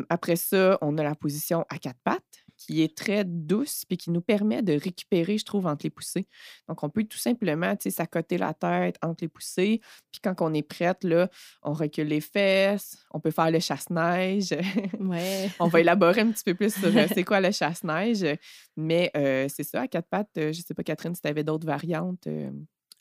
après 0.08 0.37
ça, 0.37 0.78
on 0.81 0.96
a 0.99 1.02
la 1.02 1.14
position 1.14 1.64
à 1.69 1.79
quatre 1.79 1.99
pattes 2.05 2.45
qui 2.56 2.82
est 2.82 2.97
très 2.97 3.25
douce 3.25 3.85
puis 3.87 3.97
qui 3.97 4.11
nous 4.11 4.20
permet 4.20 4.62
de 4.62 4.73
récupérer, 4.73 5.38
je 5.38 5.44
trouve, 5.44 5.67
entre 5.67 5.85
les 5.85 5.91
poussées. 5.91 6.26
Donc, 6.69 6.82
on 6.82 6.91
peut 6.91 7.05
tout 7.05 7.19
simplement 7.19 7.75
s'accoter 7.88 8.38
la 8.38 8.55
tête 8.55 8.97
entre 9.03 9.25
les 9.25 9.29
poussées. 9.29 9.81
Puis 10.11 10.20
quand 10.23 10.35
on 10.41 10.53
est 10.55 10.62
prête, 10.62 11.05
là, 11.05 11.29
on 11.62 11.73
recule 11.73 12.08
les 12.08 12.20
fesses, 12.20 12.99
on 13.11 13.20
peut 13.20 13.31
faire 13.31 13.50
le 13.50 13.61
chasse-neige. 13.61 14.55
Ouais. 14.99 15.50
on 15.61 15.69
va 15.69 15.81
élaborer 15.81 16.23
un 16.23 16.31
petit 16.31 16.43
peu 16.44 16.55
plus 16.55 16.75
sur 16.75 16.91
c'est 17.14 17.25
quoi 17.25 17.41
le 17.41 17.50
chasse-neige. 17.50 18.25
Mais 18.76 19.11
c'est 19.49 19.62
ça, 19.62 19.82
à 19.82 19.88
quatre 19.88 20.08
pattes, 20.08 20.31
je 20.35 20.49
ne 20.49 20.53
sais 20.53 20.75
pas, 20.75 20.82
Catherine, 20.82 21.14
si 21.14 21.20
tu 21.20 21.29
avais 21.29 21.44
d'autres 21.44 21.67
variantes. 21.67 22.26
Euh, 22.26 22.50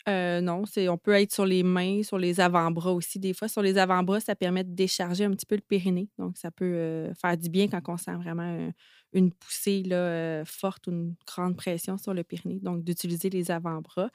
non, 0.07 0.65
c'est 0.65 0.87
on 0.89 0.97
peut 0.97 1.13
être 1.13 1.33
sur 1.33 1.45
les 1.45 1.63
mains, 1.63 2.03
sur 2.03 2.17
les 2.17 2.39
avant-bras 2.39 2.93
aussi. 2.93 3.19
Des 3.19 3.33
fois, 3.33 3.47
sur 3.47 3.61
les 3.61 3.77
avant-bras, 3.77 4.19
ça 4.19 4.35
permet 4.35 4.63
de 4.63 4.73
décharger 4.73 5.25
un 5.25 5.31
petit 5.31 5.45
peu 5.45 5.55
le 5.55 5.61
périnée. 5.61 6.09
Donc, 6.19 6.37
ça 6.37 6.51
peut 6.51 6.65
euh, 6.65 7.13
faire 7.15 7.37
du 7.37 7.49
bien 7.49 7.67
quand 7.67 7.81
on 7.87 7.97
sent 7.97 8.15
vraiment 8.15 8.71
une 9.13 9.31
poussée 9.31 9.83
euh, 9.91 10.43
forte 10.45 10.87
ou 10.87 10.91
une 10.91 11.15
grande 11.25 11.55
pression 11.57 11.97
sur 11.97 12.13
le 12.13 12.23
périnée. 12.23 12.59
Donc, 12.61 12.83
d'utiliser 12.83 13.29
les 13.29 13.49
avant-bras. 13.49 14.09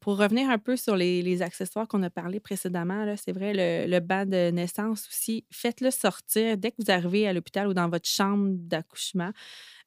pour 0.00 0.16
revenir 0.16 0.48
un 0.48 0.58
peu 0.58 0.76
sur 0.76 0.96
les, 0.96 1.42
accessoires 1.42 1.86
qu'on 1.86 2.02
a 2.02 2.10
parlé 2.10 2.40
précédemment, 2.40 3.14
c'est 3.16 3.32
vrai, 3.32 3.52
le, 3.54 3.90
le 3.90 4.24
de 4.24 4.50
naissance 4.50 5.06
aussi, 5.08 5.44
faites-le 5.50 5.90
sortir 5.90 6.56
dès 6.56 6.70
que 6.70 6.76
vous 6.78 6.90
arrivez 6.90 7.28
à 7.28 7.32
l'hôpital 7.34 7.68
ou 7.68 7.74
dans 7.74 7.88
votre 7.90 8.08
chambre 8.08 8.48
d'accouchement. 8.50 9.32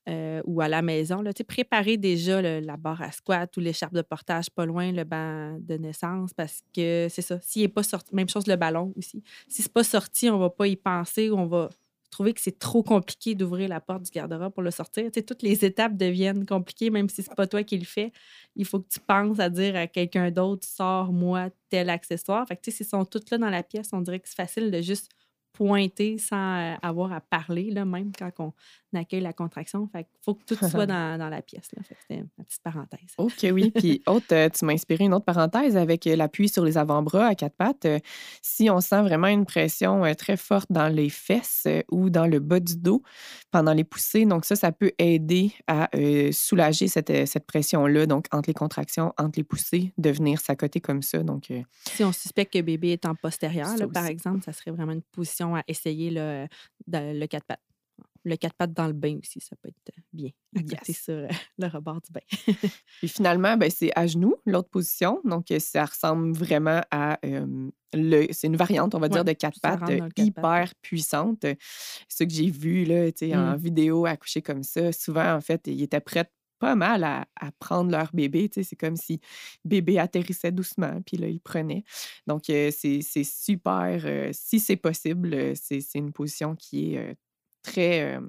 Euh, 0.07 0.41
ou 0.45 0.61
à 0.61 0.69
la 0.69 0.81
maison. 0.81 1.21
Là, 1.21 1.31
préparez 1.45 1.97
déjà 1.97 2.41
la 2.41 2.77
barre 2.77 3.01
à 3.01 3.11
squat 3.11 3.57
ou 3.57 3.59
l'écharpe 3.59 3.93
de 3.93 4.01
portage 4.01 4.49
pas 4.49 4.65
loin, 4.65 4.93
le 4.93 5.03
banc 5.03 5.57
de 5.59 5.75
naissance, 5.75 6.33
parce 6.33 6.61
que 6.73 7.07
c'est 7.09 7.21
ça. 7.21 7.41
S'il 7.41 7.63
n'est 7.63 7.67
pas 7.67 7.83
sorti, 7.83 8.15
même 8.15 8.29
chose 8.29 8.47
le 8.47 8.55
ballon 8.55 8.93
aussi. 8.95 9.21
Si 9.49 9.63
c'est 9.63 9.73
pas 9.73 9.83
sorti, 9.83 10.29
on 10.29 10.39
va 10.39 10.49
pas 10.49 10.67
y 10.67 10.77
penser 10.77 11.29
on 11.29 11.45
va 11.47 11.69
trouver 12.09 12.33
que 12.33 12.41
c'est 12.41 12.57
trop 12.57 12.83
compliqué 12.83 13.35
d'ouvrir 13.35 13.69
la 13.69 13.81
porte 13.81 14.03
du 14.03 14.11
garde-robe 14.11 14.53
pour 14.53 14.63
le 14.63 14.71
sortir. 14.71 15.11
toutes 15.11 15.43
les 15.43 15.65
étapes 15.65 15.97
deviennent 15.97 16.45
compliquées, 16.45 16.89
même 16.89 17.09
si 17.09 17.21
c'est 17.21 17.35
pas 17.35 17.47
toi 17.47 17.63
qui 17.63 17.77
le 17.77 17.85
fais. 17.85 18.11
Il 18.55 18.65
faut 18.65 18.79
que 18.79 18.87
tu 18.89 18.99
penses 18.99 19.39
à 19.39 19.49
dire 19.49 19.75
à 19.75 19.87
quelqu'un 19.87 20.31
d'autre, 20.31 20.65
sors-moi 20.65 21.49
tel 21.69 21.89
accessoire. 21.89 22.47
Fait 22.47 22.55
que, 22.55 22.71
s'ils 22.71 22.85
sont 22.85 23.05
toutes 23.05 23.29
là 23.29 23.37
dans 23.37 23.49
la 23.49 23.61
pièce, 23.61 23.89
on 23.93 24.01
dirait 24.01 24.19
que 24.19 24.29
c'est 24.29 24.35
facile 24.35 24.71
de 24.71 24.81
juste 24.81 25.09
pointer 25.53 26.17
sans 26.19 26.59
euh, 26.59 26.75
avoir 26.83 27.11
à 27.11 27.19
parler, 27.21 27.71
là, 27.71 27.83
même 27.83 28.11
quand 28.17 28.31
on 28.39 28.53
accueille 28.94 29.22
la 29.22 29.34
contraction. 29.34 29.88
Fait 29.91 30.08
faut 30.22 30.36
que 30.36 30.44
tout 30.44 30.56
soit 30.56 30.86
dans, 30.86 31.17
dans 31.17 31.29
la 31.29 31.41
pièce. 31.41 31.70
Là. 31.75 31.82
c'était 31.84 32.24
ma 32.38 32.44
petite 32.44 32.62
parenthèse. 32.62 33.13
OK, 33.17 33.48
oui. 33.51 33.72
Puis, 33.72 34.01
autre, 34.08 34.34
euh, 34.34 34.50
tu 34.50 34.65
m'as 34.65 34.74
inspiré 34.74 35.06
une 35.06 35.13
autre 35.13 35.25
parenthèse 35.25 35.77
avec 35.77 36.08
euh, 36.08 36.15
l'appui 36.15 36.50
sur 36.50 36.63
les 36.63 36.77
avant-bras 36.77 37.27
à 37.27 37.36
quatre 37.36 37.56
pattes. 37.56 37.88
Si 38.41 38.70
on 38.70 38.79
sent 38.79 39.01
vraiment 39.01 39.27
une 39.27 39.46
pression 39.46 40.03
très 40.15 40.38
forte 40.38 40.72
dans 40.72 40.88
les 40.88 41.10
fesses 41.10 41.67
ou 41.91 42.10
dans 42.10 42.27
le 42.27 42.39
bas 42.39 42.60
du 42.60 42.77
dos 42.77 43.03
pendant 43.51 43.74
les 43.74 43.84
poussées, 43.84 44.25
donc 44.25 44.46
ça, 44.46 44.56
ça 44.56 44.72
peut 44.72 44.91
aider 44.98 45.53
à 45.67 45.89
soulager 46.32 46.88
cette, 46.88 47.27
cette 47.27 47.46
pression-là, 47.46 48.06
donc 48.06 48.25
entre 48.32 48.50
les 48.50 48.53
contractions, 48.53 49.13
entre 49.17 49.38
les 49.38 49.44
poussées, 49.44 49.94
de 49.98 50.10
venir 50.10 50.39
s'accoter 50.39 50.79
comme 50.79 51.01
ça. 51.01 51.24
Donc, 51.24 51.51
si 51.86 52.03
on 52.03 52.12
suspecte 52.12 52.53
que 52.53 52.62
bébé 52.62 52.94
est 52.94 53.06
en 53.06 53.15
postérieur, 53.15 53.75
là, 53.77 53.88
par 53.88 54.06
exemple, 54.06 54.44
ça 54.44 54.53
serait 54.53 54.72
vraiment 54.72 54.94
une 54.94 55.01
position 55.01 55.56
à 55.56 55.63
essayer 55.67 56.12
le, 56.12 56.48
le 56.88 57.25
quatre 57.25 57.46
pattes. 57.46 57.66
Le 58.27 58.38
quatre 58.38 58.55
pattes 58.55 58.74
dans 58.74 58.88
le 58.88 58.93
bain 58.93 59.17
aussi, 59.22 59.39
ça 59.41 59.55
peut 59.62 59.69
être 59.69 59.96
bien 60.13 60.31
à 60.55 60.63
côté 60.63 60.93
Yes. 60.93 60.93
sur 60.93 61.13
euh, 61.15 61.27
le 61.57 61.67
rebord 61.67 62.01
du 62.01 62.12
bain. 62.12 62.22
Puis 63.01 63.10
finalement, 63.10 63.57
ben, 63.57 63.69
c'est 63.69 63.91
à 63.96 64.07
genoux, 64.07 64.36
l'autre 64.46 64.69
position. 64.69 65.22
Donc, 65.24 65.51
euh, 65.51 65.60
ça 65.60 65.86
ressemble 65.86 66.31
vraiment 66.36 66.81
à. 66.89 67.19
euh, 67.25 67.69
le, 67.93 68.27
c'est 68.31 68.48
une 68.48 68.55
variante, 68.57 68.96
on 68.96 69.00
va 69.00 69.07
Ouais, 69.10 69.19
dire, 69.19 69.24
de 69.24 69.34
quatre 69.34 69.60
pattes 69.62 69.89
euh, 69.89 70.00
hyper 70.17 70.74
puissante. 70.81 71.46
Euh, 71.46 71.53
Ce 72.10 72.24
que 72.24 72.29
j'ai 72.31 72.50
vu 72.50 72.86
là, 72.86 73.12
tu 73.12 73.27
sais, 73.27 73.36
en 73.36 73.55
Mm. 73.55 73.57
vidéo 73.57 74.05
accoucher 74.07 74.41
comme 74.41 74.63
ça, 74.63 74.91
souvent, 74.91 75.36
en 75.36 75.41
fait, 75.41 75.62
ils 75.67 75.84
étaient 75.84 76.01
prêts 76.01 76.29
pas 76.60 76.74
mal 76.75 77.03
à, 77.03 77.27
à 77.39 77.51
prendre 77.60 77.91
leur 77.91 78.10
bébé. 78.13 78.50
tu 78.50 78.55
sais, 78.63 78.69
C'est 78.69 78.75
comme 78.75 78.96
si 78.96 79.19
bébé 79.63 80.00
atterrissait 80.00 80.51
doucement, 80.51 81.00
puis 81.05 81.17
là, 81.17 81.27
il 81.27 81.39
prenait. 81.39 81.84
Donc, 82.25 82.50
euh, 82.50 82.72
c'est 82.75 83.01
c'est 83.01 83.24
super. 83.24 84.01
euh, 84.05 84.31
si 84.34 84.60
c'est 84.60 84.75
possible, 84.77 85.34
euh, 85.36 85.53
c'est 85.55 85.81
c'est 85.81 86.00
une 86.00 86.12
position 86.13 86.55
qui 86.55 86.96
est 86.96 86.98
euh, 87.12 87.13
très 87.71 88.15
euh, 88.17 88.21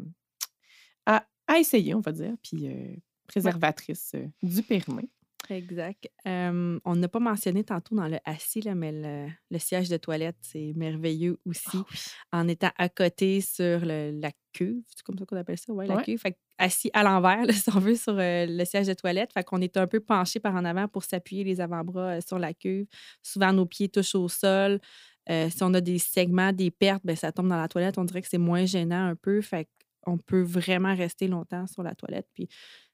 à, 1.06 1.24
à 1.46 1.58
essayer, 1.58 1.94
on 1.94 2.00
va 2.00 2.12
dire, 2.12 2.34
puis 2.42 2.68
euh, 2.68 2.94
préservatrice 3.26 4.12
euh, 4.14 4.26
du 4.42 4.62
périnée. 4.62 5.10
Exact. 5.50 6.10
Euh, 6.26 6.78
on 6.84 6.96
n'a 6.96 7.08
pas 7.08 7.20
mentionné 7.20 7.64
tantôt 7.64 7.94
dans 7.94 8.06
le 8.08 8.18
assis, 8.26 8.60
là, 8.60 8.74
mais 8.74 8.92
le, 8.92 9.28
le 9.50 9.58
siège 9.58 9.88
de 9.88 9.96
toilette, 9.96 10.36
c'est 10.42 10.74
merveilleux 10.76 11.38
aussi. 11.46 11.62
Ah 11.78 11.84
oui. 11.90 11.96
En 12.32 12.48
étant 12.48 12.70
à 12.76 12.90
côté 12.90 13.40
sur 13.40 13.80
le- 13.80 14.10
la 14.20 14.30
cuve, 14.52 14.82
c'est 14.88 15.02
comme 15.04 15.16
ça 15.16 15.24
qu'on 15.24 15.36
appelle 15.38 15.56
ça, 15.56 15.72
ouais, 15.72 15.86
la 15.86 16.02
cuve. 16.02 16.18
Fait 16.20 16.36
assis 16.58 16.90
à 16.92 17.02
l'envers, 17.02 17.46
là, 17.46 17.52
si 17.54 17.70
on 17.74 17.78
veut, 17.80 17.94
sur 17.94 18.18
euh, 18.18 18.44
le 18.46 18.64
siège 18.66 18.88
de 18.88 18.94
toilette. 18.94 19.32
Fait 19.32 19.42
qu'on 19.44 19.62
est 19.62 19.78
un 19.78 19.86
peu 19.86 20.00
penché 20.00 20.38
par 20.38 20.54
en 20.54 20.66
avant 20.66 20.86
pour 20.86 21.02
s'appuyer 21.04 21.44
les 21.44 21.62
avant-bras 21.62 22.16
euh, 22.16 22.20
sur 22.20 22.38
la 22.38 22.52
cuve. 22.52 22.86
Souvent, 23.22 23.52
nos 23.54 23.64
pieds 23.64 23.88
touchent 23.88 24.16
au 24.16 24.28
sol. 24.28 24.80
Euh, 25.30 25.50
si 25.50 25.62
on 25.62 25.74
a 25.74 25.80
des 25.80 25.98
segments, 25.98 26.52
des 26.52 26.70
pertes, 26.70 27.02
ben, 27.04 27.16
ça 27.16 27.32
tombe 27.32 27.48
dans 27.48 27.60
la 27.60 27.68
toilette. 27.68 27.98
On 27.98 28.04
dirait 28.04 28.22
que 28.22 28.28
c'est 28.28 28.38
moins 28.38 28.64
gênant 28.64 29.06
un 29.06 29.14
peu. 29.14 29.40
Fait 29.40 29.68
peut 30.16 30.42
vraiment 30.42 30.94
rester 30.94 31.28
longtemps 31.28 31.66
sur 31.66 31.82
la 31.82 31.94
toilette. 31.94 32.26
Puis 32.32 32.48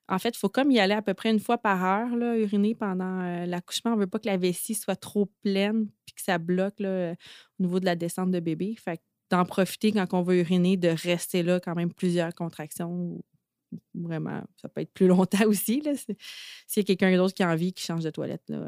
en 0.08 0.18
fait, 0.18 0.30
il 0.30 0.38
faut 0.38 0.48
comme 0.48 0.70
y 0.70 0.80
aller 0.80 0.94
à 0.94 1.02
peu 1.02 1.14
près 1.14 1.30
une 1.30 1.40
fois 1.40 1.58
par 1.58 1.84
heure, 1.84 2.08
uriner 2.36 2.74
pendant 2.74 3.22
euh, 3.22 3.46
l'accouchement. 3.46 3.92
On 3.92 3.96
ne 3.96 4.00
veut 4.00 4.06
pas 4.06 4.18
que 4.18 4.26
la 4.26 4.36
vessie 4.36 4.74
soit 4.74 4.96
trop 4.96 5.26
pleine 5.42 5.86
puis 6.04 6.14
que 6.14 6.22
ça 6.22 6.38
bloque 6.38 6.80
euh, 6.80 7.14
au 7.58 7.62
niveau 7.62 7.80
de 7.80 7.84
la 7.84 7.96
descente 7.96 8.30
de 8.30 8.40
bébé. 8.40 8.74
Fait 8.76 9.00
d'en 9.30 9.44
profiter 9.44 9.92
quand 9.92 10.12
on 10.12 10.22
veut 10.22 10.40
uriner, 10.40 10.76
de 10.76 10.88
rester 10.88 11.42
là 11.42 11.58
quand 11.60 11.74
même 11.74 11.92
plusieurs 11.92 12.34
contractions. 12.34 13.22
Vraiment, 13.94 14.42
ça 14.60 14.68
peut 14.68 14.82
être 14.82 14.92
plus 14.92 15.06
longtemps 15.08 15.46
aussi. 15.46 15.82
S'il 16.66 16.80
y 16.80 16.80
a 16.80 16.84
quelqu'un 16.84 17.16
d'autre 17.16 17.34
qui 17.34 17.42
a 17.42 17.50
envie, 17.50 17.72
qui 17.72 17.84
change 17.84 18.04
de 18.04 18.10
toilette, 18.10 18.42
là, 18.48 18.58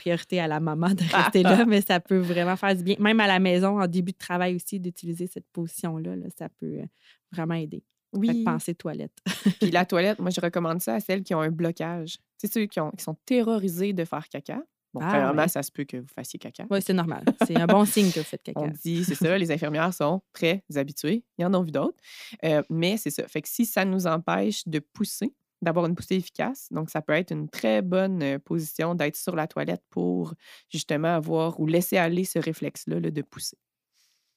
priorité 0.00 0.40
à 0.40 0.48
la 0.48 0.60
maman 0.60 0.88
de 0.94 1.02
rester 1.14 1.42
là, 1.42 1.64
mais 1.66 1.80
ça 1.82 2.00
peut 2.00 2.18
vraiment 2.18 2.56
faire 2.56 2.74
du 2.74 2.82
bien. 2.82 2.96
Même 2.98 3.20
à 3.20 3.26
la 3.26 3.38
maison, 3.38 3.80
en 3.80 3.86
début 3.86 4.12
de 4.12 4.16
travail 4.18 4.54
aussi, 4.56 4.80
d'utiliser 4.80 5.26
cette 5.26 5.46
position-là, 5.52 6.16
là, 6.16 6.26
ça 6.38 6.48
peut 6.48 6.78
euh, 6.80 6.84
vraiment 7.32 7.54
aider. 7.54 7.82
Fait 8.14 8.20
que 8.26 8.32
Oui. 8.32 8.44
penser 8.44 8.74
toilette. 8.74 9.12
Puis 9.60 9.70
la 9.70 9.84
toilette, 9.92 10.18
moi, 10.18 10.30
je 10.30 10.40
recommande 10.40 10.80
ça 10.80 10.94
à 10.94 11.00
celles 11.00 11.22
qui 11.22 11.34
ont 11.34 11.40
un 11.40 11.50
blocage. 11.50 12.14
Tu 12.38 12.46
sais, 12.46 12.52
ceux 12.52 12.66
qui, 12.66 12.80
ont- 12.80 12.90
qui 12.92 13.04
sont 13.04 13.16
terrorisés 13.26 13.92
de 13.92 14.04
faire 14.04 14.26
caca. 14.28 14.62
Bon, 14.92 15.00
Ah, 15.04 15.08
premièrement, 15.10 15.42
ouais. 15.42 15.48
ça 15.48 15.62
se 15.62 15.70
peut 15.70 15.84
que 15.84 15.98
vous 15.98 16.08
fassiez 16.12 16.38
caca. 16.40 16.64
Oui, 16.68 16.80
c'est 16.82 16.92
normal. 16.94 17.22
C'est 17.46 17.56
un 17.56 17.66
bon 17.66 17.84
signe 17.84 18.10
que 18.10 18.18
vous 18.18 18.24
faites 18.26 18.42
caca. 18.42 18.58
On 18.60 18.66
dit, 18.68 19.04
c'est 19.04 19.14
ça, 19.14 19.38
les 19.38 19.52
infirmières 19.52 19.94
sont 19.94 20.20
très 20.32 20.64
habituées. 20.74 21.22
Il 21.38 21.42
y 21.42 21.44
en 21.44 21.54
a 21.54 21.62
vu 21.62 21.70
d'autres. 21.70 21.98
Euh, 22.44 22.62
mais 22.68 22.96
c'est 22.96 23.10
ça. 23.10 23.28
Fait 23.28 23.42
que 23.42 23.48
si 23.48 23.64
ça 23.66 23.84
nous 23.84 24.06
empêche 24.08 24.66
de 24.66 24.80
pousser, 24.80 25.32
d'avoir 25.62 25.86
une 25.86 25.94
poussée 25.94 26.16
efficace, 26.16 26.68
donc 26.70 26.90
ça 26.90 27.02
peut 27.02 27.12
être 27.12 27.32
une 27.32 27.48
très 27.48 27.82
bonne 27.82 28.38
position 28.40 28.94
d'être 28.94 29.16
sur 29.16 29.36
la 29.36 29.46
toilette 29.46 29.82
pour 29.90 30.34
justement 30.70 31.14
avoir 31.14 31.60
ou 31.60 31.66
laisser 31.66 31.96
aller 31.98 32.24
ce 32.24 32.38
réflexe-là 32.38 33.00
là, 33.00 33.10
de 33.10 33.22
pousser. 33.22 33.58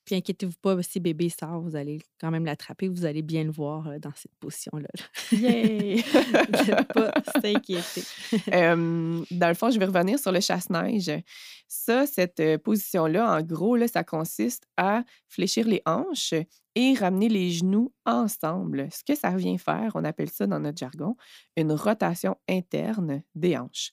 Puis 0.05 0.15
inquiétez-vous 0.15 0.57
pas, 0.61 0.81
si 0.83 0.99
bébé 0.99 1.29
sort, 1.29 1.61
vous 1.61 1.75
allez 1.75 2.01
quand 2.19 2.31
même 2.31 2.45
l'attraper, 2.45 2.89
vous 2.89 3.05
allez 3.05 3.21
bien 3.21 3.43
le 3.43 3.51
voir 3.51 3.87
euh, 3.87 3.99
dans 3.99 4.11
cette 4.15 4.35
position-là. 4.39 4.87
Yay! 5.31 5.95
Ne 5.95 6.83
pas 6.93 7.13
s'inquiéter. 7.41 8.03
Euh, 8.53 9.23
dans 9.31 9.47
le 9.47 9.53
fond, 9.53 9.69
je 9.69 9.79
vais 9.79 9.85
revenir 9.85 10.19
sur 10.19 10.31
le 10.31 10.41
chasse-neige. 10.41 11.11
Ça, 11.67 12.05
cette 12.05 12.41
position-là, 12.63 13.37
en 13.37 13.41
gros, 13.41 13.75
là, 13.75 13.87
ça 13.87 14.03
consiste 14.03 14.67
à 14.77 15.03
fléchir 15.27 15.67
les 15.67 15.81
hanches 15.85 16.33
et 16.75 16.93
ramener 16.95 17.29
les 17.29 17.51
genoux 17.51 17.93
ensemble. 18.05 18.87
Ce 18.91 19.03
que 19.03 19.15
ça 19.17 19.31
vient 19.35 19.57
faire, 19.57 19.91
on 19.95 20.03
appelle 20.03 20.29
ça 20.29 20.47
dans 20.47 20.59
notre 20.59 20.77
jargon, 20.77 21.15
une 21.55 21.71
rotation 21.71 22.35
interne 22.49 23.23
des 23.35 23.57
hanches. 23.57 23.91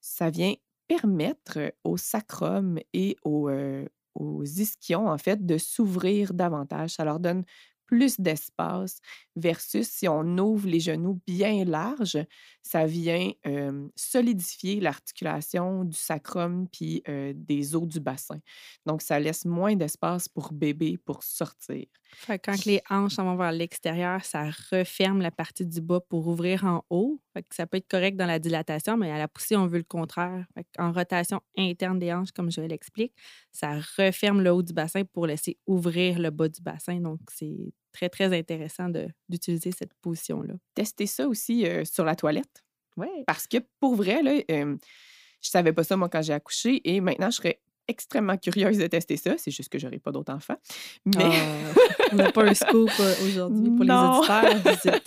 Ça 0.00 0.30
vient 0.30 0.54
permettre 0.88 1.74
au 1.84 1.96
sacrum 1.96 2.78
et 2.92 3.16
au, 3.24 3.48
euh, 3.48 3.84
aux 4.16 4.44
ischions, 4.44 5.08
en 5.08 5.18
fait, 5.18 5.44
de 5.46 5.58
s'ouvrir 5.58 6.34
davantage. 6.34 6.92
Ça 6.94 7.04
leur 7.04 7.20
donne 7.20 7.44
plus 7.86 8.20
d'espace 8.20 8.98
versus 9.36 9.88
si 9.88 10.08
on 10.08 10.38
ouvre 10.38 10.68
les 10.68 10.80
genoux 10.80 11.20
bien 11.26 11.64
larges, 11.64 12.18
ça 12.62 12.86
vient 12.86 13.30
euh, 13.46 13.88
solidifier 13.94 14.80
l'articulation 14.80 15.84
du 15.84 15.96
sacrum 15.96 16.68
puis 16.68 17.02
euh, 17.08 17.32
des 17.34 17.76
os 17.76 17.86
du 17.86 18.00
bassin. 18.00 18.38
Donc, 18.86 19.02
ça 19.02 19.20
laisse 19.20 19.44
moins 19.44 19.76
d'espace 19.76 20.28
pour 20.28 20.52
bébé 20.52 20.98
pour 20.98 21.22
sortir. 21.22 21.86
Fait 22.14 22.38
quand 22.38 22.64
les 22.64 22.80
hanches 22.88 23.14
s'en 23.14 23.24
vont 23.24 23.36
vers 23.36 23.52
l'extérieur, 23.52 24.24
ça 24.24 24.50
referme 24.70 25.20
la 25.20 25.30
partie 25.30 25.66
du 25.66 25.80
bas 25.80 26.00
pour 26.00 26.26
ouvrir 26.28 26.64
en 26.64 26.84
haut. 26.90 27.20
Fait 27.34 27.42
que 27.42 27.54
ça 27.54 27.66
peut 27.66 27.76
être 27.76 27.88
correct 27.88 28.16
dans 28.16 28.26
la 28.26 28.38
dilatation, 28.38 28.96
mais 28.96 29.10
à 29.10 29.18
la 29.18 29.28
poussée, 29.28 29.56
on 29.56 29.66
veut 29.66 29.78
le 29.78 29.84
contraire. 29.84 30.46
Fait 30.54 30.66
en 30.78 30.92
rotation 30.92 31.40
interne 31.58 31.98
des 31.98 32.12
hanches, 32.12 32.32
comme 32.32 32.50
je 32.50 32.60
l'explique, 32.60 33.12
ça 33.52 33.78
referme 33.98 34.40
le 34.40 34.50
haut 34.50 34.62
du 34.62 34.72
bassin 34.72 35.04
pour 35.04 35.26
laisser 35.26 35.58
ouvrir 35.66 36.18
le 36.18 36.30
bas 36.30 36.48
du 36.48 36.62
bassin. 36.62 37.00
Donc, 37.00 37.20
c'est 37.32 37.72
très, 37.96 38.08
très 38.10 38.36
intéressant 38.36 38.88
d'utiliser 39.28 39.72
cette 39.72 39.94
position-là. 40.02 40.54
Testez 40.74 41.06
ça 41.06 41.26
aussi 41.26 41.66
euh, 41.66 41.84
sur 41.84 42.04
la 42.04 42.14
toilette. 42.14 42.64
Oui. 42.96 43.08
Parce 43.26 43.46
que 43.46 43.56
pour 43.80 43.94
vrai, 43.94 44.22
là, 44.22 44.32
euh, 44.50 44.76
je 45.42 45.48
savais 45.50 45.72
pas 45.72 45.82
ça 45.84 45.96
moi 45.96 46.08
quand 46.08 46.22
j'ai 46.22 46.32
accouché 46.34 46.80
et 46.84 47.00
maintenant 47.00 47.30
je 47.30 47.36
serais 47.36 47.60
extrêmement 47.88 48.36
curieuse 48.36 48.78
de 48.78 48.86
tester 48.88 49.16
ça. 49.16 49.34
C'est 49.38 49.50
juste 49.50 49.68
que 49.70 49.78
j'aurai 49.78 49.98
pas 49.98 50.10
d'autres 50.12 50.32
enfants. 50.32 50.56
Mais 51.06 51.12
Ah, 51.24 51.72
on 52.12 52.16
n'a 52.16 52.32
pas 52.32 52.44
un 52.44 52.54
scoop 52.54 52.90
aujourd'hui 53.24 53.70
pour 53.70 53.84
Non. 53.84 54.22
les 54.22 54.90
auditeurs. 54.90 55.00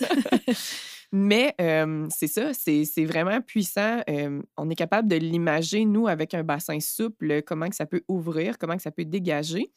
Mais 1.12 1.54
c'est 2.10 2.28
ça, 2.28 2.52
c'est 2.54 3.04
vraiment 3.04 3.40
puissant. 3.40 4.00
On 4.56 4.70
est 4.70 4.74
capable 4.76 5.08
de 5.08 5.16
l'imager, 5.16 5.84
nous, 5.84 6.06
avec 6.06 6.34
un 6.34 6.44
bassin 6.44 6.78
souple, 6.80 7.42
comment 7.42 7.68
que 7.68 7.74
ça 7.76 7.86
peut 7.86 8.02
ouvrir, 8.08 8.58
comment 8.58 8.76
que 8.76 8.82
ça 8.82 8.90
peut 8.90 9.04
dégager. 9.04 9.72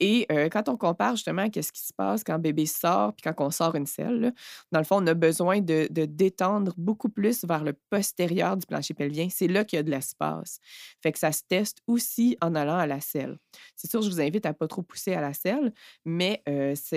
Et 0.00 0.26
quand 0.50 0.68
on 0.68 0.76
compare 0.76 1.16
justement 1.16 1.42
à 1.42 1.62
ce 1.62 1.72
qui 1.72 1.86
se 1.86 1.92
passe 1.92 2.22
quand 2.24 2.38
bébé 2.38 2.66
sort, 2.66 3.14
puis 3.14 3.22
quand 3.22 3.44
on 3.44 3.50
sort 3.50 3.74
une 3.74 3.86
selle, 3.86 4.34
dans 4.72 4.78
le 4.78 4.84
fond, 4.84 5.02
on 5.02 5.06
a 5.06 5.14
besoin 5.14 5.60
de, 5.60 5.88
de 5.90 6.04
détendre 6.04 6.74
beaucoup 6.76 7.08
plus 7.08 7.44
vers 7.44 7.64
le 7.64 7.72
postérieur 7.90 8.56
du 8.56 8.66
plancher 8.66 8.94
pelvien. 8.94 9.28
C'est 9.30 9.48
là 9.48 9.64
qu'il 9.64 9.78
y 9.78 9.80
a 9.80 9.82
de 9.82 9.90
l'espace. 9.90 10.58
Fait 11.02 11.12
que 11.12 11.18
ça 11.18 11.32
se 11.32 11.42
teste 11.48 11.78
aussi 11.86 12.36
en 12.40 12.54
allant 12.54 12.76
à 12.76 12.86
la 12.86 13.00
selle. 13.00 13.38
C'est 13.76 13.90
sûr, 13.90 14.02
je 14.02 14.10
vous 14.10 14.20
invite 14.20 14.44
à 14.46 14.52
pas 14.52 14.68
trop 14.68 14.82
pousser 14.82 15.14
à 15.14 15.20
la 15.20 15.32
selle, 15.32 15.72
mais 16.04 16.42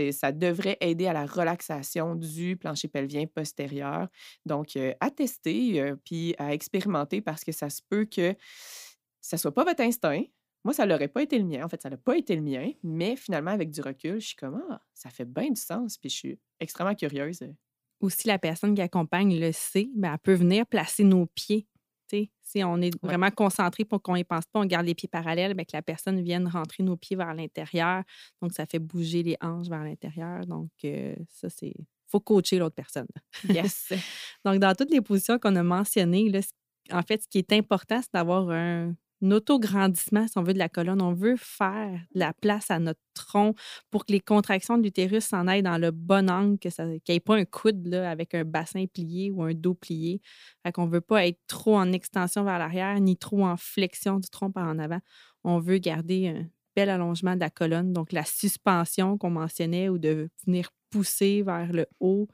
ça 0.09 0.31
devrait 0.31 0.77
aider 0.81 1.07
à 1.07 1.13
la 1.13 1.25
relaxation 1.25 2.15
du 2.15 2.57
plancher 2.57 2.89
pelvien 2.89 3.25
postérieur. 3.27 3.76
Donc, 4.45 4.77
à 4.99 5.11
tester, 5.11 5.93
puis 6.03 6.35
à 6.37 6.53
expérimenter 6.53 7.21
parce 7.21 7.43
que 7.43 7.51
ça 7.51 7.69
se 7.69 7.81
peut 7.89 8.05
que 8.05 8.35
ça 9.21 9.37
soit 9.37 9.53
pas 9.53 9.63
votre 9.63 9.81
instinct. 9.81 10.23
Moi, 10.63 10.73
ça 10.73 10.85
l'aurait 10.85 11.07
pas 11.07 11.21
été 11.21 11.37
le 11.37 11.45
mien. 11.45 11.63
En 11.63 11.69
fait, 11.69 11.81
ça 11.81 11.89
n'a 11.89 11.97
pas 11.97 12.17
été 12.17 12.35
le 12.35 12.41
mien, 12.41 12.71
mais 12.83 13.15
finalement, 13.15 13.51
avec 13.51 13.69
du 13.71 13.81
recul, 13.81 14.19
je 14.19 14.27
suis 14.27 14.35
comme, 14.35 14.61
ah, 14.69 14.81
ça 14.93 15.09
fait 15.09 15.25
bien 15.25 15.49
du 15.49 15.61
sens, 15.61 15.97
puis 15.97 16.09
je 16.09 16.15
suis 16.15 16.39
extrêmement 16.59 16.95
curieuse. 16.95 17.39
Aussi, 18.01 18.27
la 18.27 18.37
personne 18.37 18.75
qui 18.75 18.81
accompagne 18.81 19.39
le 19.39 19.51
sait, 19.51 19.89
ben, 19.95 20.11
elle 20.13 20.19
peut 20.19 20.33
venir 20.33 20.65
placer 20.65 21.03
nos 21.03 21.25
pieds. 21.25 21.67
Si 22.41 22.63
on 22.63 22.77
est 22.81 22.95
Ouais. 22.95 23.09
vraiment 23.09 23.29
concentré 23.29 23.83
pour 23.83 24.01
qu'on 24.01 24.15
n'y 24.15 24.23
pense 24.23 24.45
pas, 24.45 24.61
on 24.61 24.65
garde 24.65 24.85
les 24.85 24.95
pieds 24.95 25.09
parallèles, 25.09 25.53
ben, 25.53 25.65
que 25.65 25.75
la 25.75 25.81
personne 25.81 26.21
vienne 26.21 26.47
rentrer 26.47 26.81
nos 26.81 26.95
pieds 26.95 27.17
vers 27.17 27.33
l'intérieur. 27.33 28.03
Donc, 28.41 28.53
ça 28.53 28.65
fait 28.65 28.79
bouger 28.79 29.21
les 29.23 29.35
hanches 29.41 29.67
vers 29.67 29.83
l'intérieur. 29.83 30.45
Donc, 30.45 30.69
euh, 30.85 31.13
ça, 31.27 31.49
c'est. 31.49 31.73
Faut 32.09 32.19
coacher 32.19 32.59
l'autre 32.59 32.75
personne. 32.75 33.07
Yes. 33.49 33.91
Donc, 34.45 34.59
dans 34.59 34.73
toutes 34.75 34.91
les 34.91 35.01
positions 35.01 35.39
qu'on 35.39 35.55
a 35.55 35.63
mentionnées, 35.63 36.29
là, 36.29 36.39
en 36.91 37.01
fait, 37.01 37.23
ce 37.23 37.27
qui 37.27 37.37
est 37.39 37.51
important, 37.53 37.99
c'est 38.01 38.13
d'avoir 38.13 38.49
un, 38.49 38.93
un 39.23 39.31
autograndissement, 39.31 40.27
si 40.27 40.37
on 40.37 40.43
veut, 40.43 40.53
de 40.53 40.59
la 40.59 40.69
colonne. 40.69 41.01
On 41.01 41.13
veut 41.13 41.35
faire 41.37 41.99
de 42.13 42.19
la 42.19 42.33
place 42.33 42.69
à 42.69 42.79
notre 42.79 42.99
tronc 43.13 43.55
pour 43.89 44.05
que 44.05 44.11
les 44.11 44.19
contractions 44.19 44.77
de 44.77 44.83
l'utérus 44.83 45.25
s'en 45.25 45.47
aillent 45.47 45.63
dans 45.63 45.77
le 45.77 45.91
bon 45.91 46.29
angle, 46.29 46.57
qu'il 46.59 46.71
n'y 46.77 47.15
ait 47.15 47.19
pas 47.19 47.35
un 47.35 47.45
coude 47.45 47.87
là, 47.87 48.09
avec 48.09 48.35
un 48.35 48.43
bassin 48.43 48.85
plié 48.85 49.31
ou 49.31 49.43
un 49.43 49.53
dos 49.53 49.73
plié. 49.73 50.21
Fait 50.63 50.71
qu'on 50.71 50.85
ne 50.85 50.91
veut 50.91 51.01
pas 51.01 51.25
être 51.25 51.39
trop 51.47 51.77
en 51.77 51.91
extension 51.91 52.43
vers 52.43 52.59
l'arrière, 52.59 52.99
ni 52.99 53.17
trop 53.17 53.45
en 53.45 53.57
flexion 53.57 54.19
du 54.19 54.29
tronc 54.29 54.51
par 54.51 54.67
en 54.67 54.79
avant. 54.79 54.99
On 55.43 55.59
veut 55.59 55.77
garder 55.77 56.27
un 56.27 56.45
bel 56.77 56.89
allongement 56.91 57.33
de 57.33 57.39
la 57.39 57.49
colonne, 57.49 57.91
donc 57.91 58.11
la 58.11 58.23
suspension 58.23 59.17
qu'on 59.17 59.31
mentionnait 59.31 59.89
ou 59.89 59.97
de 59.97 60.29
venir 60.45 60.69
pousser 60.91 61.41
vers 61.41 61.73
le 61.73 61.87
haut 61.99 62.27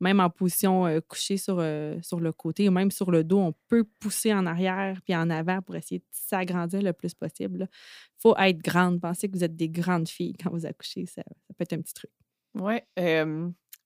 même 0.00 0.18
en 0.18 0.28
position 0.28 0.86
euh, 0.86 1.00
couchée 1.00 1.36
sur, 1.36 1.58
euh, 1.60 1.96
sur 2.02 2.18
le 2.18 2.32
côté 2.32 2.68
ou 2.68 2.72
même 2.72 2.90
sur 2.90 3.12
le 3.12 3.22
dos, 3.22 3.38
on 3.38 3.54
peut 3.68 3.84
pousser 4.00 4.34
en 4.34 4.44
arrière 4.44 5.00
puis 5.02 5.14
en 5.14 5.30
avant 5.30 5.62
pour 5.62 5.76
essayer 5.76 6.00
de 6.00 6.04
s'agrandir 6.10 6.82
le 6.82 6.92
plus 6.92 7.14
possible. 7.14 7.68
Il 7.70 8.20
faut 8.20 8.36
être 8.36 8.58
grande. 8.58 9.00
Pensez 9.00 9.28
que 9.28 9.36
vous 9.36 9.44
êtes 9.44 9.54
des 9.54 9.68
grandes 9.68 10.08
filles 10.08 10.34
quand 10.34 10.50
vous 10.50 10.66
accouchez. 10.66 11.06
Ça, 11.06 11.22
peut 11.56 11.62
être 11.62 11.74
un 11.74 11.80
petit 11.80 11.94
truc. 11.94 12.10
Oui. 12.56 12.80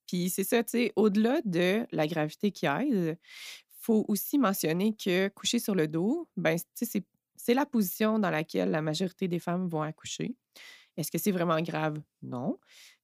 Puis 0.07 0.31
c'est 0.31 0.45
ça, 0.45 0.65
tu 0.65 0.71
sais, 0.71 0.93
au-delà 0.97 1.41
de 1.45 1.87
la 1.93 2.07
gravité 2.07 2.51
qui 2.51 2.65
aide, 2.65 3.19
faut 3.81 4.05
aussi 4.09 4.39
mentionner 4.39 4.97
que 4.97 5.29
coucher 5.29 5.59
sur 5.59 5.75
le 5.75 5.87
dos, 5.87 6.29
ben, 6.37 6.59
c'est 6.75 7.05
la 7.55 7.67
position 7.67 8.19
dans 8.19 8.31
laquelle 8.31 8.71
la 8.71 8.83
majorité 8.83 9.29
des 9.29 9.39
femmes 9.39 9.69
vont 9.69 9.83
accoucher. 9.83 10.35
Est-ce 10.97 11.11
que 11.13 11.19
c'est 11.19 11.31
vraiment 11.31 11.61
grave? 11.61 12.01
Non. 12.23 12.59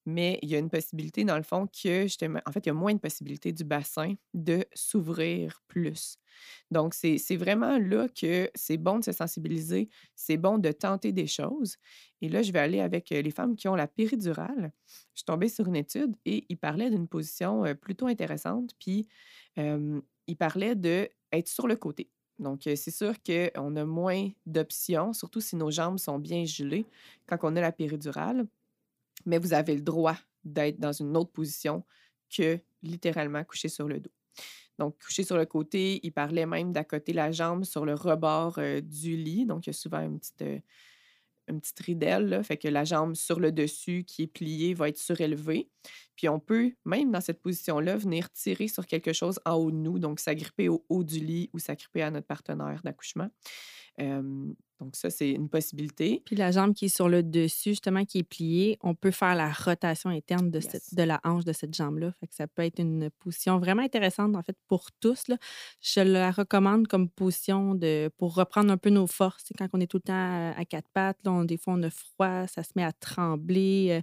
Mais 0.07 0.39
il 0.43 0.51
y 0.51 0.55
a 0.55 0.59
une 0.59 0.69
possibilité, 0.69 1.25
dans 1.25 1.37
le 1.39 1.43
fond, 1.43 1.67
que 1.67 2.05
en 2.47 2.53
fait, 2.53 2.67
il 2.67 2.69
y 2.69 2.71
a 2.71 2.75
moins 2.75 2.93
de 2.93 2.99
possibilités 2.99 3.53
du 3.53 3.65
bassin 3.65 4.15
de 4.35 4.67
s'ouvrir 4.75 5.63
plus. 5.67 6.19
Donc, 6.71 6.93
c'est 6.93 7.37
vraiment 7.37 7.79
là 7.79 8.09
que 8.09 8.51
c'est 8.55 8.77
bon 8.77 8.99
de 8.99 9.05
se 9.05 9.13
sensibiliser, 9.13 9.89
c'est 10.15 10.37
bon 10.37 10.59
de 10.59 10.73
tenter 10.73 11.13
des 11.13 11.27
choses. 11.27 11.77
Et 12.21 12.29
là, 12.29 12.43
je 12.43 12.53
vais 12.53 12.59
aller 12.59 12.81
avec 12.81 13.11
les 13.11 13.31
femmes 13.31 13.57
qui 13.57 13.67
ont 13.69 13.77
la 13.77 13.87
péridurale. 13.87 14.73
Je 15.15 15.21
suis 15.21 15.25
tombée 15.25 15.49
sur 15.49 15.69
une 15.69 15.77
étude 15.77 16.15
et 16.27 16.45
il 16.51 16.59
parlait 16.59 16.91
d'une 16.91 17.09
position 17.09 17.63
plutôt 17.81 18.07
intéressante. 18.07 18.73
Puis, 18.79 19.09
il 19.57 20.37
parlait 20.37 20.75
d'être 20.75 21.49
sur 21.49 21.67
le 21.67 21.77
côté. 21.77 22.11
Donc, 22.39 22.63
c'est 22.65 22.91
sûr 22.91 23.15
qu'on 23.23 23.77
a 23.77 23.85
moins 23.85 24.29
d'options, 24.47 25.13
surtout 25.13 25.41
si 25.41 25.57
nos 25.57 25.71
jambes 25.71 25.99
sont 25.99 26.19
bien 26.19 26.45
gelées 26.45 26.87
quand 27.27 27.39
on 27.43 27.57
a 27.57 27.61
la 27.61 27.73
péridurale. 27.73 28.47
Mais 29.27 29.39
vous 29.39 29.53
avez 29.55 29.75
le 29.75 29.83
droit 29.83 30.17
d'être 30.45 30.79
dans 30.79 30.93
une 30.93 31.17
autre 31.17 31.31
position 31.31 31.85
que 32.35 32.59
littéralement 32.83 33.43
coucher 33.45 33.69
sur 33.69 33.89
le 33.89 34.01
dos. 34.01 34.11
Donc, 34.79 34.99
coucher 35.03 35.23
sur 35.23 35.37
le 35.37 35.47
côté, 35.47 36.01
il 36.03 36.13
parlait 36.13 36.47
même 36.47 36.73
d'accoter 36.73 37.13
la 37.13 37.31
jambe 37.31 37.65
sur 37.65 37.85
le 37.85 37.95
rebord 37.95 38.59
du 38.83 39.17
lit. 39.17 39.47
Donc, 39.47 39.67
il 39.67 39.69
y 39.69 39.71
a 39.71 39.75
souvent 39.75 40.01
une 40.01 40.19
petite, 40.19 40.45
une 41.49 41.61
petite 41.61 41.81
ridelle, 41.81 42.43
fait 42.45 42.57
que 42.57 42.69
la 42.69 42.85
jambe 42.85 43.15
sur 43.15 43.41
le 43.41 43.53
dessus 43.53 44.05
qui 44.05 44.23
est 44.23 44.27
pliée 44.27 44.75
va 44.75 44.89
être 44.89 44.99
surélevée. 44.99 45.69
Puis 46.17 46.29
on 46.29 46.41
peut, 46.41 46.73
même 46.85 47.11
dans 47.11 47.21
cette 47.21 47.41
position-là, 47.41 47.97
venir 47.97 48.31
tirer 48.31 48.69
sur 48.69 48.87
quelque 48.87 49.13
chose 49.13 49.41
en 49.45 49.55
haut 49.55 49.71
de 49.71 49.77
nous, 49.77 49.99
donc 49.99 50.21
s'agripper 50.21 50.69
au 50.69 50.85
haut 50.89 51.05
du 51.05 51.19
lit 51.19 51.51
ou 51.53 51.59
s'agripper 51.59 52.03
à 52.03 52.11
notre 52.11 52.27
partenaire 52.27 52.81
d'accouchement. 52.85 53.29
Donc 54.81 54.97
ça, 54.97 55.09
c'est 55.09 55.31
une 55.31 55.49
possibilité. 55.49 56.21
Puis 56.25 56.35
la 56.35 56.51
jambe 56.51 56.75
qui 56.75 56.87
est 56.87 56.95
sur 56.95 57.09
le 57.09 57.23
dessus, 57.23 57.71
justement, 57.71 58.05
qui 58.05 58.19
est 58.19 58.23
pliée, 58.25 58.77
on 58.83 58.95
peut 58.95 59.13
faire 59.13 59.35
la 59.37 59.53
rotation 59.53 60.11
interne 60.11 60.51
de, 60.51 60.61
cette, 60.61 60.95
de 60.95 61.03
la 61.03 61.21
hanche 61.23 61.45
de 61.45 61.53
cette 61.53 61.75
jambe-là. 61.75 62.13
Fait 62.19 62.27
que 62.27 62.35
ça 62.35 62.49
peut 62.49 62.63
être 62.63 62.81
une 62.81 63.09
position 63.21 63.59
vraiment 63.59 63.83
intéressante, 63.83 64.35
en 64.35 64.43
fait, 64.43 64.57
pour 64.67 64.91
tous. 65.01 65.29
Là. 65.29 65.37
Je 65.81 66.01
la 66.01 66.33
recommande 66.33 66.89
comme 66.89 67.09
position 67.09 67.75
de, 67.75 68.11
pour 68.19 68.35
reprendre 68.35 68.73
un 68.73 68.77
peu 68.77 68.91
nos 68.91 69.07
forces. 69.07 69.53
Quand 69.57 69.69
on 69.73 69.81
est 69.81 69.87
tout 69.87 69.99
le 69.99 70.09
temps 70.09 70.53
à 70.57 70.65
quatre 70.65 70.89
pattes, 70.93 71.19
là, 71.25 71.45
des 71.45 71.57
fois, 71.57 71.75
on 71.75 71.83
a 71.85 71.91
froid, 71.91 72.47
ça 72.49 72.65
se 72.65 72.73
met 72.75 72.85
à 72.85 72.93
trembler. 72.93 74.03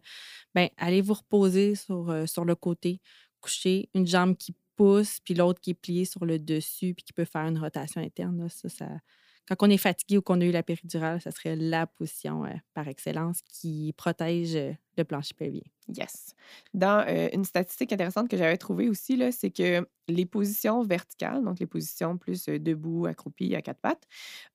ben, 0.56 0.70
allez 0.78 1.01
vous 1.01 1.16
reposer 1.16 1.75
sur, 1.75 2.28
sur 2.28 2.46
le 2.46 2.56
côté, 2.56 3.01
coucher, 3.42 3.90
une 3.94 4.08
jambe 4.08 4.38
qui 4.38 4.56
pousse, 4.78 5.20
puis 5.20 5.34
l'autre 5.34 5.60
qui 5.60 5.72
est 5.72 5.75
pliée 5.75 6.06
sur 6.06 6.25
le 6.25 6.40
dessus, 6.40 6.94
puis 6.94 7.04
qui 7.04 7.13
peut 7.13 7.25
faire 7.25 7.46
une 7.46 7.60
rotation 7.60 8.00
interne. 8.00 8.48
Ça, 8.50 8.70
ça, 8.70 8.88
quand 9.48 9.67
on 9.67 9.69
est 9.69 9.77
fatigué 9.77 10.17
ou 10.17 10.21
qu'on 10.21 10.39
a 10.41 10.45
eu 10.45 10.51
la 10.51 10.63
péridurale, 10.63 11.21
ça 11.21 11.31
serait 11.31 11.55
la 11.55 11.88
position 11.88 12.45
euh, 12.45 12.50
par 12.74 12.88
excellence 12.88 13.41
qui 13.41 13.93
protège 13.98 14.55
euh, 14.55 14.74
le 14.98 15.03
plancher 15.03 15.33
pelvien. 15.33 15.62
Yes. 15.88 16.36
Dans 16.74 17.05
euh, 17.07 17.29
une 17.33 17.43
statistique 17.43 17.91
intéressante 17.91 18.29
que 18.29 18.38
j'avais 18.38 18.57
trouvée 18.57 18.89
aussi, 18.89 19.21
c'est 19.31 19.51
que 19.51 19.88
les 20.07 20.25
positions 20.25 20.83
verticales, 20.83 21.43
donc 21.43 21.60
les 21.60 21.65
positions 21.65 22.17
plus 22.17 22.45
debout, 22.45 23.07
accroupi, 23.07 23.55
à 23.55 23.62
quatre 23.62 23.81
pattes, 23.81 24.07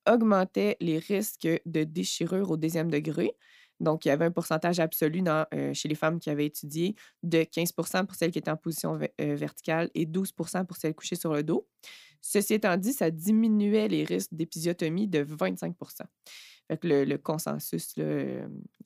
augmentaient 0.08 0.76
les 0.80 0.98
risques 0.98 1.48
de 1.66 1.84
déchirure 1.84 2.50
au 2.50 2.56
deuxième 2.56 2.90
degré. 2.90 3.36
Donc, 3.80 4.04
il 4.04 4.08
y 4.08 4.10
avait 4.10 4.24
un 4.24 4.30
pourcentage 4.30 4.80
absolu 4.80 5.22
dans, 5.22 5.46
chez 5.72 5.88
les 5.88 5.94
femmes 5.94 6.18
qui 6.18 6.30
avaient 6.30 6.46
étudié 6.46 6.94
de 7.22 7.38
15% 7.38 8.06
pour 8.06 8.16
celles 8.16 8.30
qui 8.30 8.38
étaient 8.38 8.50
en 8.50 8.56
position 8.56 8.98
verticale 9.18 9.90
et 9.94 10.06
12% 10.06 10.64
pour 10.64 10.76
celles 10.76 10.94
couchées 10.94 11.16
sur 11.16 11.32
le 11.32 11.42
dos. 11.42 11.68
Ceci 12.22 12.54
étant 12.54 12.76
dit, 12.76 12.92
ça 12.92 13.10
diminuait 13.10 13.88
les 13.88 14.04
risques 14.04 14.32
d'épisiotomie 14.32 15.06
de 15.06 15.20
25 15.20 15.76
fait 16.68 16.78
que 16.78 16.88
le, 16.88 17.18
consensus, 17.18 17.94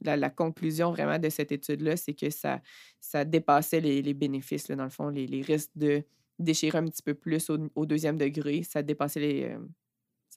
la, 0.02 0.30
conclusion 0.30 0.90
vraiment 0.90 1.18
de 1.18 1.30
cette 1.30 1.50
étude-là, 1.50 1.96
c'est 1.96 2.12
que 2.12 2.28
ça, 2.28 2.60
ça 3.00 3.24
dépassait 3.24 3.80
les, 3.80 4.14
bénéfices, 4.14 4.70
dans 4.70 4.84
le 4.84 4.90
fond, 4.90 5.08
les, 5.08 5.40
risques 5.40 5.70
de 5.76 6.02
déchirer 6.38 6.78
un 6.78 6.84
petit 6.84 7.02
peu 7.02 7.14
plus 7.14 7.50
au, 7.50 7.86
deuxième 7.86 8.18
degré, 8.18 8.62
ça 8.62 8.82
dépassait 8.82 9.20
les, 9.20 9.56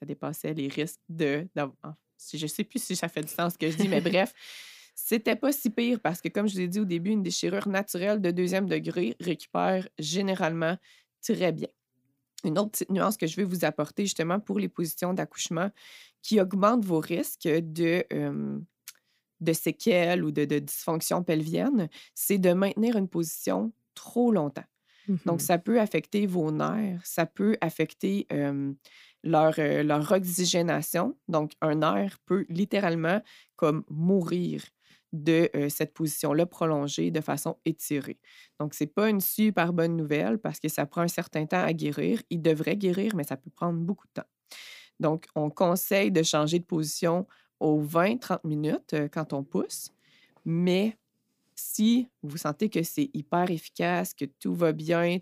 ça 0.04 0.06
dépassait 0.06 0.54
les 0.54 0.68
risques 0.68 1.00
de. 1.08 1.48
Je 1.56 2.42
ne 2.42 2.48
sais 2.48 2.63
plus 2.63 2.84
si 2.84 2.96
ça 2.96 3.08
fait 3.08 3.22
du 3.22 3.32
sens 3.32 3.54
ce 3.54 3.58
que 3.58 3.70
je 3.70 3.78
dis, 3.78 3.88
mais 3.88 4.02
bref, 4.12 4.34
c'était 4.96 5.36
pas 5.36 5.52
si 5.52 5.70
pire 5.70 6.00
parce 6.02 6.22
que, 6.22 6.28
comme 6.28 6.48
je 6.48 6.56
vous 6.56 6.62
ai 6.62 6.68
dit 6.68 6.80
au 6.80 6.86
début, 6.86 7.12
une 7.12 7.24
déchirure 7.24 7.68
naturelle 7.68 8.22
de 8.22 8.32
deuxième 8.32 8.68
degré 8.68 9.16
récupère 9.20 9.88
généralement 9.98 10.78
très 11.22 11.52
bien 11.52 11.70
une 12.46 12.60
autre 12.60 12.72
petite 12.72 12.89
nuance 12.89 13.16
que 13.16 13.26
je 13.26 13.38
vais 13.38 13.46
vous 13.46 13.63
apporter 13.63 14.04
justement 14.04 14.38
pour 14.38 14.60
les 14.60 14.68
positions 14.68 15.13
d'accouchement 15.13 15.70
qui 16.22 16.42
augmentent 16.42 16.84
vos 16.84 17.00
risques 17.00 17.48
de, 17.48 18.06
de 19.39 19.54
séquelles 19.54 20.26
ou 20.26 20.32
de, 20.32 20.44
de 20.44 20.60
dysfonction 20.60 21.24
pelvienne, 21.24 21.88
c'est 22.13 22.39
de 22.39 22.52
maintenir 22.52 22.98
une 22.98 23.08
position 23.08 23.72
trop 23.96 24.30
longtemps. 24.30 24.66
Donc, 25.26 25.38
mmh 25.38 25.39
ça 25.39 25.58
peut 25.58 25.80
affecter 25.80 26.26
vos 26.26 26.52
nerfs, 26.52 27.06
ça 27.06 27.26
peut 27.26 27.58
affecter 27.62 28.28
leur, 29.24 29.54
leur 29.58 30.12
oxygénation. 30.12 31.16
Donc, 31.28 31.54
un 31.62 31.76
nerf 31.76 32.20
peut 32.26 32.46
littéralement 32.50 33.22
comme 33.56 33.84
mourir 33.90 34.64
de 35.12 35.50
cette 35.70 35.94
position-là 35.94 36.48
prolongée 36.48 37.12
de 37.12 37.22
façon 37.22 37.58
étirée. 37.66 38.20
Donc, 38.60 38.74
ce 38.74 38.84
n'est 38.84 38.90
pas 38.90 39.10
une 39.10 39.22
super 39.22 39.72
bonne 39.72 39.96
nouvelle 39.96 40.40
parce 40.40 40.60
que 40.60 40.68
ça 40.68 40.88
prend 40.88 41.02
un 41.02 41.08
certain 41.08 41.46
temps 41.46 41.64
à 41.64 41.72
guérir. 41.72 42.22
Il 42.32 42.42
devrait 42.42 42.76
guérir, 42.76 43.16
mais 43.16 43.24
ça 43.24 43.38
peut 43.38 43.52
prendre 43.52 43.80
beaucoup 43.80 44.08
de 44.08 44.22
temps. 44.22 44.30
Donc, 45.00 45.28
on 45.36 45.50
conseille 45.52 46.12
de 46.12 46.24
changer 46.24 46.60
de 46.60 46.66
position 46.66 47.28
aux 47.60 47.82
20-30 47.82 48.40
minutes 48.44 48.96
quand 49.12 49.34
on 49.34 49.44
pousse, 49.44 49.92
mais 50.46 50.98
si 51.56 52.10
vous 52.24 52.38
sentez 52.38 52.70
que 52.70 52.84
c'est 52.84 53.10
hyper 53.14 53.52
efficace, 53.52 54.14
que 54.14 54.26
tout 54.26 54.54
va 54.54 54.72
bien, 54.72 55.18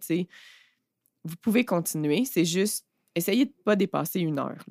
vous 1.24 1.36
pouvez 1.42 1.66
continuer. 1.66 2.26
C'est 2.26 2.46
juste, 2.46 2.88
essayez 3.16 3.46
de 3.46 3.52
ne 3.52 3.64
pas 3.64 3.76
dépasser 3.76 4.20
une 4.20 4.40
heure. 4.40 4.64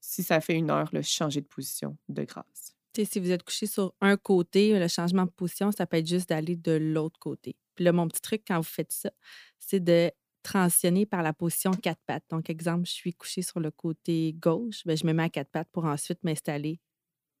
Si 0.00 0.22
ça 0.22 0.40
fait 0.40 0.54
une 0.54 0.70
heure, 0.70 0.88
là, 0.92 1.02
changez 1.02 1.40
de 1.40 1.46
position 1.46 1.96
de 2.08 2.22
grâce 2.24 2.76
si 3.04 3.20
vous 3.20 3.30
êtes 3.30 3.42
couché 3.42 3.66
sur 3.66 3.94
un 4.00 4.16
côté, 4.16 4.78
le 4.78 4.88
changement 4.88 5.24
de 5.24 5.30
position, 5.30 5.70
ça 5.72 5.86
peut 5.86 5.98
être 5.98 6.06
juste 6.06 6.30
d'aller 6.30 6.56
de 6.56 6.72
l'autre 6.72 7.18
côté. 7.18 7.56
Puis 7.74 7.84
là, 7.84 7.92
mon 7.92 8.08
petit 8.08 8.22
truc 8.22 8.42
quand 8.46 8.56
vous 8.56 8.62
faites 8.62 8.92
ça, 8.92 9.10
c'est 9.58 9.80
de 9.80 10.10
transitionner 10.42 11.04
par 11.04 11.22
la 11.22 11.32
position 11.32 11.72
quatre 11.72 12.00
pattes. 12.06 12.24
Donc, 12.30 12.48
exemple, 12.48 12.86
je 12.86 12.92
suis 12.92 13.12
couché 13.12 13.42
sur 13.42 13.60
le 13.60 13.70
côté 13.70 14.34
gauche, 14.38 14.84
bien, 14.86 14.94
je 14.94 15.04
me 15.04 15.12
mets 15.12 15.24
à 15.24 15.28
quatre 15.28 15.50
pattes 15.50 15.68
pour 15.72 15.84
ensuite 15.84 16.22
m'installer 16.22 16.80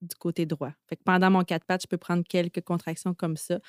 du 0.02 0.14
côté 0.16 0.44
droit. 0.44 0.72
Fait 0.88 0.96
que 0.96 1.02
pendant 1.04 1.30
mon 1.30 1.42
quatre 1.42 1.64
pattes, 1.64 1.82
je 1.82 1.86
peux 1.86 1.96
prendre 1.96 2.22
quelques 2.28 2.60
contractions 2.60 3.14
comme 3.14 3.36
ça. 3.36 3.60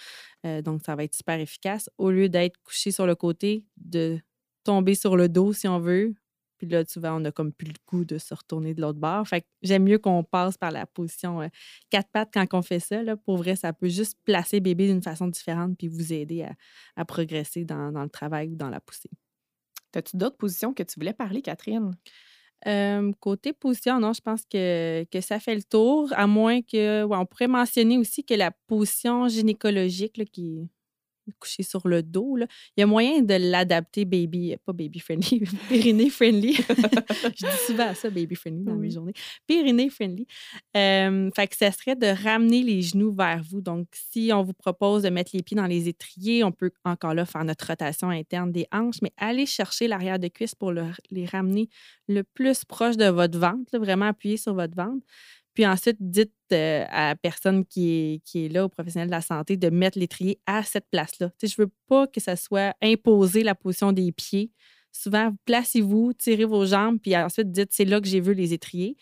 Euh, 0.46 0.62
donc, 0.62 0.82
ça 0.86 0.96
va 0.96 1.04
être 1.04 1.16
super 1.16 1.40
efficace. 1.40 1.90
Au 1.98 2.10
lieu 2.10 2.28
d'être 2.28 2.58
couché 2.64 2.92
sur 2.92 3.06
le 3.06 3.16
côté, 3.16 3.64
de 3.78 4.20
tomber 4.64 4.96
sur 4.96 5.16
le 5.16 5.30
dos, 5.30 5.54
si 5.54 5.68
on 5.68 5.80
veut, 5.80 6.16
puis 6.58 6.68
là, 6.68 6.84
souvent, 6.88 7.22
on 7.22 7.26
a 7.26 7.32
comme 7.32 7.54
plus 7.54 7.68
le 7.68 7.74
goût 7.88 8.06
de 8.06 8.18
se 8.18 8.34
retourner 8.34 8.74
de 8.74 8.82
l'autre 8.82 9.00
bord. 9.00 9.28
Fait 9.28 9.42
que 9.42 9.48
j'aime 9.62 9.84
mieux 9.84 10.00
qu'on 10.00 10.24
passe 10.24 10.58
par 10.58 10.72
la 10.72 10.86
position 10.86 11.42
euh, 11.42 11.48
quatre 11.90 12.10
pattes 12.12 12.30
quand 12.34 12.46
on 12.54 12.62
fait 12.62 12.80
ça. 12.80 13.04
Là. 13.04 13.16
Pour 13.16 13.38
vrai, 13.38 13.56
ça 13.56 13.74
peut 13.74 13.90
juste 13.90 14.18
placer 14.26 14.60
bébé 14.60 14.88
d'une 14.88 15.04
façon 15.04 15.28
différente 15.28 15.78
puis 15.78 15.88
vous 15.88 16.14
aider 16.14 16.48
à, 16.96 17.06
progresser 17.06 17.66
dans, 17.66 17.92
le 17.92 18.10
travail 18.10 18.50
ou 18.50 18.56
dans 18.56 18.70
la 18.70 18.80
poussée. 18.80 19.12
As-tu 19.96 20.18
d'autres 20.18 20.38
positions 20.38 20.74
que 20.74 20.84
tu 20.84 21.00
voulais 21.00 21.14
parler, 21.14 21.42
Catherine? 21.42 21.96
côté 23.20 23.54
position, 23.54 24.00
non, 24.00 24.14
je 24.14 24.22
pense 24.22 24.42
que, 24.46 25.06
que, 25.12 25.22
ça 25.22 25.40
fait 25.40 25.56
le 25.56 25.64
tour, 25.64 26.12
à 26.16 26.28
moins 26.28 26.62
que. 26.62 27.06
on 27.06 27.26
pourrait 27.26 27.48
mentionner 27.48 27.98
aussi 27.98 28.24
que 28.24 28.34
la 28.34 28.52
position 28.68 29.28
gynécologique, 29.28 30.18
là, 30.18 30.26
qui 30.26 30.68
coucher 31.40 31.64
sur 31.64 31.88
le 31.88 32.04
dos. 32.04 32.36
Là. 32.36 32.48
Il 32.76 32.82
y 32.82 32.84
a 32.84 32.88
moyen 32.88 33.22
de 33.22 33.34
l'adapter 33.34 34.06
baby, 34.06 34.56
pas 34.66 34.74
baby 34.74 35.00
friendly, 35.00 35.44
périnée 35.70 36.10
friendly. 36.10 36.54
je 36.54 37.46
dis 37.46 37.58
souvent 37.66 37.94
ça, 37.94 38.10
baby 38.10 38.36
friendly 38.36 38.64
dans 38.64 38.76
mes 38.76 38.90
journées. 38.90 39.14
Périnée 39.46 39.90
friendly. 39.90 40.28
fait 40.74 41.48
que 41.48 41.56
ça 41.56 41.72
serait 41.72 41.96
de 41.96 42.08
ramener 42.24 42.64
les 42.64 42.82
genoux 42.82 43.14
vers 43.14 43.42
vous. 43.44 43.62
Donc, 43.62 43.88
si 43.94 44.32
on 44.34 44.44
vous 44.44 44.54
propose 44.54 45.04
de 45.04 45.10
mettre 45.10 45.32
les 45.34 45.44
pieds 45.44 45.58
dans 45.58 45.66
les 45.66 45.88
étriers, 45.88 46.44
on 46.44 46.52
peut 46.52 46.72
encore 46.86 47.14
là 47.14 47.26
faire 47.26 47.44
notre 47.44 47.68
rotation 47.68 48.10
interne 48.10 48.52
des 48.52 48.68
hanches, 48.72 49.02
mais 49.02 49.12
allez 49.18 49.46
chercher 49.46 49.88
l'arrière 49.88 50.20
de 50.20 50.28
cuisse 50.28 50.56
pour 50.56 50.72
les 50.72 51.26
ramener 51.26 51.70
le 52.08 52.24
plus 52.24 52.64
proche 52.66 52.98
de 52.98 53.06
votre 53.06 53.38
ventre, 53.38 53.78
vraiment 53.78 54.08
appuyer 54.08 54.38
sur 54.38 54.54
votre 54.54 54.76
ventre. 54.76 55.06
Puis 55.58 55.66
ensuite, 55.66 55.98
dites 56.00 56.36
euh, 56.54 56.86
à 56.88 57.08
la 57.08 57.16
personne 57.16 57.66
qui 57.66 58.22
est, 58.36 58.54
là, 58.54 58.66
au 58.66 58.70
professionnel 58.70 59.08
de 59.08 59.12
la 59.12 59.22
santé, 59.22 59.58
de 59.58 59.72
mettre 59.72 59.98
l'étrier 59.98 60.40
à 60.46 60.62
cette 60.62 60.86
place-là. 60.92 61.32
Je 61.42 61.48
ne 61.48 61.64
veux 61.66 61.72
pas 61.88 62.06
que 62.06 62.20
ça 62.20 62.36
soit 62.36 62.76
imposé 62.80 63.42
la 63.42 63.56
position 63.56 63.92
des 63.92 64.12
pieds. 64.12 64.52
Souvent, 64.92 65.36
placez-vous, 65.46 66.14
tirez 66.14 66.46
vos 66.46 66.68
jambes, 66.68 67.00
puis 67.02 67.18
ensuite 67.18 67.52
dites 67.52 67.70
c'est 67.72 67.86
là 67.86 68.00
que 68.00 68.08
j'ai 68.08 68.20
vu 68.20 68.36
les 68.36 68.54
étriers. 68.54 68.98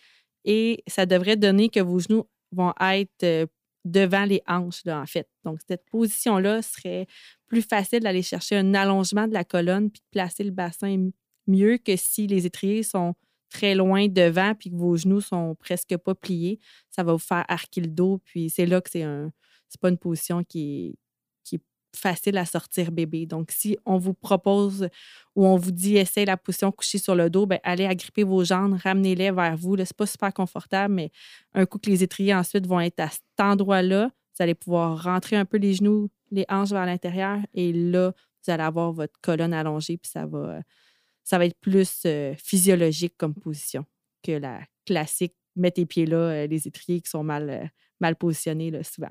Et 0.46 0.82
ça 0.86 1.04
devrait 1.04 1.36
donner 1.36 1.68
que 1.68 1.80
vos 1.80 1.98
genoux 1.98 2.26
vont 2.52 2.72
être 2.80 3.22
euh, 3.22 3.44
devant 3.84 4.24
les 4.24 4.40
hanches, 4.46 4.82
là, 4.86 5.02
en 5.02 5.06
fait. 5.06 5.28
Donc, 5.44 5.58
cette 5.68 5.84
position-là 5.90 6.62
serait 6.62 7.06
plus 7.48 7.60
facile 7.60 8.00
d'aller 8.00 8.22
chercher 8.22 8.56
un 8.56 8.72
allongement 8.72 9.28
de 9.28 9.34
la 9.34 9.44
colonne 9.44 9.90
puis 9.90 10.00
de 10.00 10.08
placer 10.10 10.42
le 10.42 10.52
bassin 10.52 11.10
mieux 11.46 11.76
que 11.76 11.96
si 11.96 12.26
les 12.26 12.46
étriers 12.46 12.82
sont 12.82 13.14
très 13.50 13.74
loin 13.74 14.08
devant 14.08 14.54
puis 14.54 14.70
que 14.70 14.76
vos 14.76 14.96
genoux 14.96 15.20
sont 15.20 15.54
presque 15.56 15.96
pas 15.96 16.14
pliés. 16.14 16.58
Ça 16.90 17.02
va 17.02 17.12
vous 17.12 17.18
faire 17.18 17.44
arquer 17.48 17.80
le 17.80 17.88
dos. 17.88 18.20
Puis 18.24 18.50
c'est 18.50 18.66
là 18.66 18.80
que 18.80 18.90
c'est 18.90 19.02
un. 19.02 19.32
C'est 19.68 19.80
pas 19.80 19.88
une 19.88 19.98
position 19.98 20.44
qui 20.44 20.86
est, 20.86 20.94
qui 21.42 21.56
est 21.56 21.62
facile 21.94 22.38
à 22.38 22.44
sortir 22.44 22.92
bébé. 22.92 23.26
Donc, 23.26 23.50
si 23.50 23.76
on 23.84 23.98
vous 23.98 24.14
propose 24.14 24.88
ou 25.34 25.44
on 25.44 25.56
vous 25.56 25.72
dit 25.72 25.96
essaye 25.96 26.24
la 26.24 26.36
position 26.36 26.70
couchée 26.70 26.98
sur 26.98 27.16
le 27.16 27.28
dos, 27.30 27.46
bien, 27.46 27.58
allez 27.64 27.84
agripper 27.84 28.22
vos 28.22 28.44
jambes, 28.44 28.78
ramenez-les 28.82 29.32
vers 29.32 29.56
vous. 29.56 29.76
Ce 29.76 29.80
n'est 29.80 29.86
pas 29.96 30.06
super 30.06 30.32
confortable, 30.32 30.94
mais 30.94 31.10
un 31.54 31.66
coup 31.66 31.78
que 31.78 31.90
les 31.90 32.04
étriers 32.04 32.34
ensuite 32.34 32.66
vont 32.66 32.80
être 32.80 33.00
à 33.00 33.08
cet 33.08 33.22
endroit-là, 33.40 34.10
vous 34.36 34.42
allez 34.42 34.54
pouvoir 34.54 35.02
rentrer 35.02 35.36
un 35.36 35.44
peu 35.44 35.56
les 35.56 35.74
genoux, 35.74 36.08
les 36.30 36.44
hanches 36.48 36.70
vers 36.70 36.86
l'intérieur 36.86 37.38
et 37.54 37.72
là, 37.72 38.12
vous 38.44 38.52
allez 38.52 38.62
avoir 38.62 38.92
votre 38.92 39.18
colonne 39.20 39.52
allongée 39.52 39.96
puis 39.96 40.10
ça 40.10 40.26
va 40.26 40.60
ça 41.26 41.38
va 41.38 41.44
être 41.44 41.58
plus 41.60 42.02
euh, 42.06 42.34
physiologique 42.38 43.14
comme 43.18 43.34
position 43.34 43.84
que 44.22 44.32
la 44.32 44.60
classique 44.86 45.34
mets 45.56 45.72
tes 45.72 45.84
pieds 45.84 46.06
là, 46.06 46.16
euh, 46.16 46.46
les 46.46 46.68
étriers 46.68 47.00
qui 47.00 47.10
sont 47.10 47.24
mal, 47.24 47.50
euh, 47.50 47.64
mal 48.00 48.14
positionnés 48.14 48.70
là, 48.70 48.84
souvent. 48.84 49.10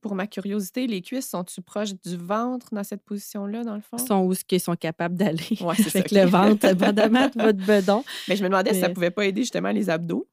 Pour 0.00 0.14
ma 0.14 0.28
curiosité, 0.28 0.86
les 0.86 1.02
cuisses 1.02 1.28
sont-tu 1.28 1.60
proches 1.60 1.94
du 1.94 2.16
ventre 2.16 2.68
dans 2.70 2.84
cette 2.84 3.02
position-là, 3.02 3.64
dans 3.64 3.74
le 3.74 3.80
fond? 3.80 3.98
Sont 3.98 4.22
où 4.22 4.34
ce 4.34 4.44
qu'ils 4.44 4.60
sont 4.60 4.76
capables 4.76 5.16
d'aller 5.16 5.58
ouais, 5.60 5.74
avec 5.94 6.12
le 6.12 6.24
ventre, 6.26 6.64
abondamment 6.64 7.26
de 7.26 7.42
votre 7.42 7.66
bedon. 7.66 8.04
Mais 8.28 8.36
je 8.36 8.44
me 8.44 8.48
demandais 8.48 8.74
si 8.74 8.80
ça 8.80 8.90
pouvait 8.90 9.10
pas 9.10 9.26
aider 9.26 9.40
justement 9.40 9.72
les 9.72 9.90
abdos 9.90 10.28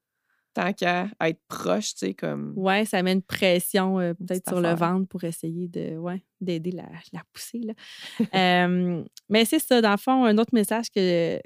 tant 0.56 0.74
qu'à 0.74 1.08
être 1.22 1.42
proche, 1.48 1.94
tu 1.94 2.08
sais, 2.08 2.14
comme. 2.14 2.54
Oui, 2.56 2.86
ça 2.86 3.04
met 3.04 3.12
une 3.12 3.22
pression 3.22 4.00
euh, 4.00 4.14
peut-être 4.14 4.48
sur 4.48 4.62
le 4.62 4.74
ventre 4.74 5.08
pour 5.08 5.24
essayer 5.24 5.68
de, 5.68 5.98
ouais, 5.98 6.24
d'aider 6.42 6.72
la, 6.72 6.88
la 7.14 7.22
pousser. 7.32 7.60
Là. 7.60 7.74
mais 9.30 9.46
c'est 9.46 9.60
ça, 9.60 9.82
dans 9.82 9.92
le 9.92 9.98
fond, 9.98 10.26
un 10.26 10.38
autre 10.38 10.54
message 10.54 10.90
que, 10.90 11.40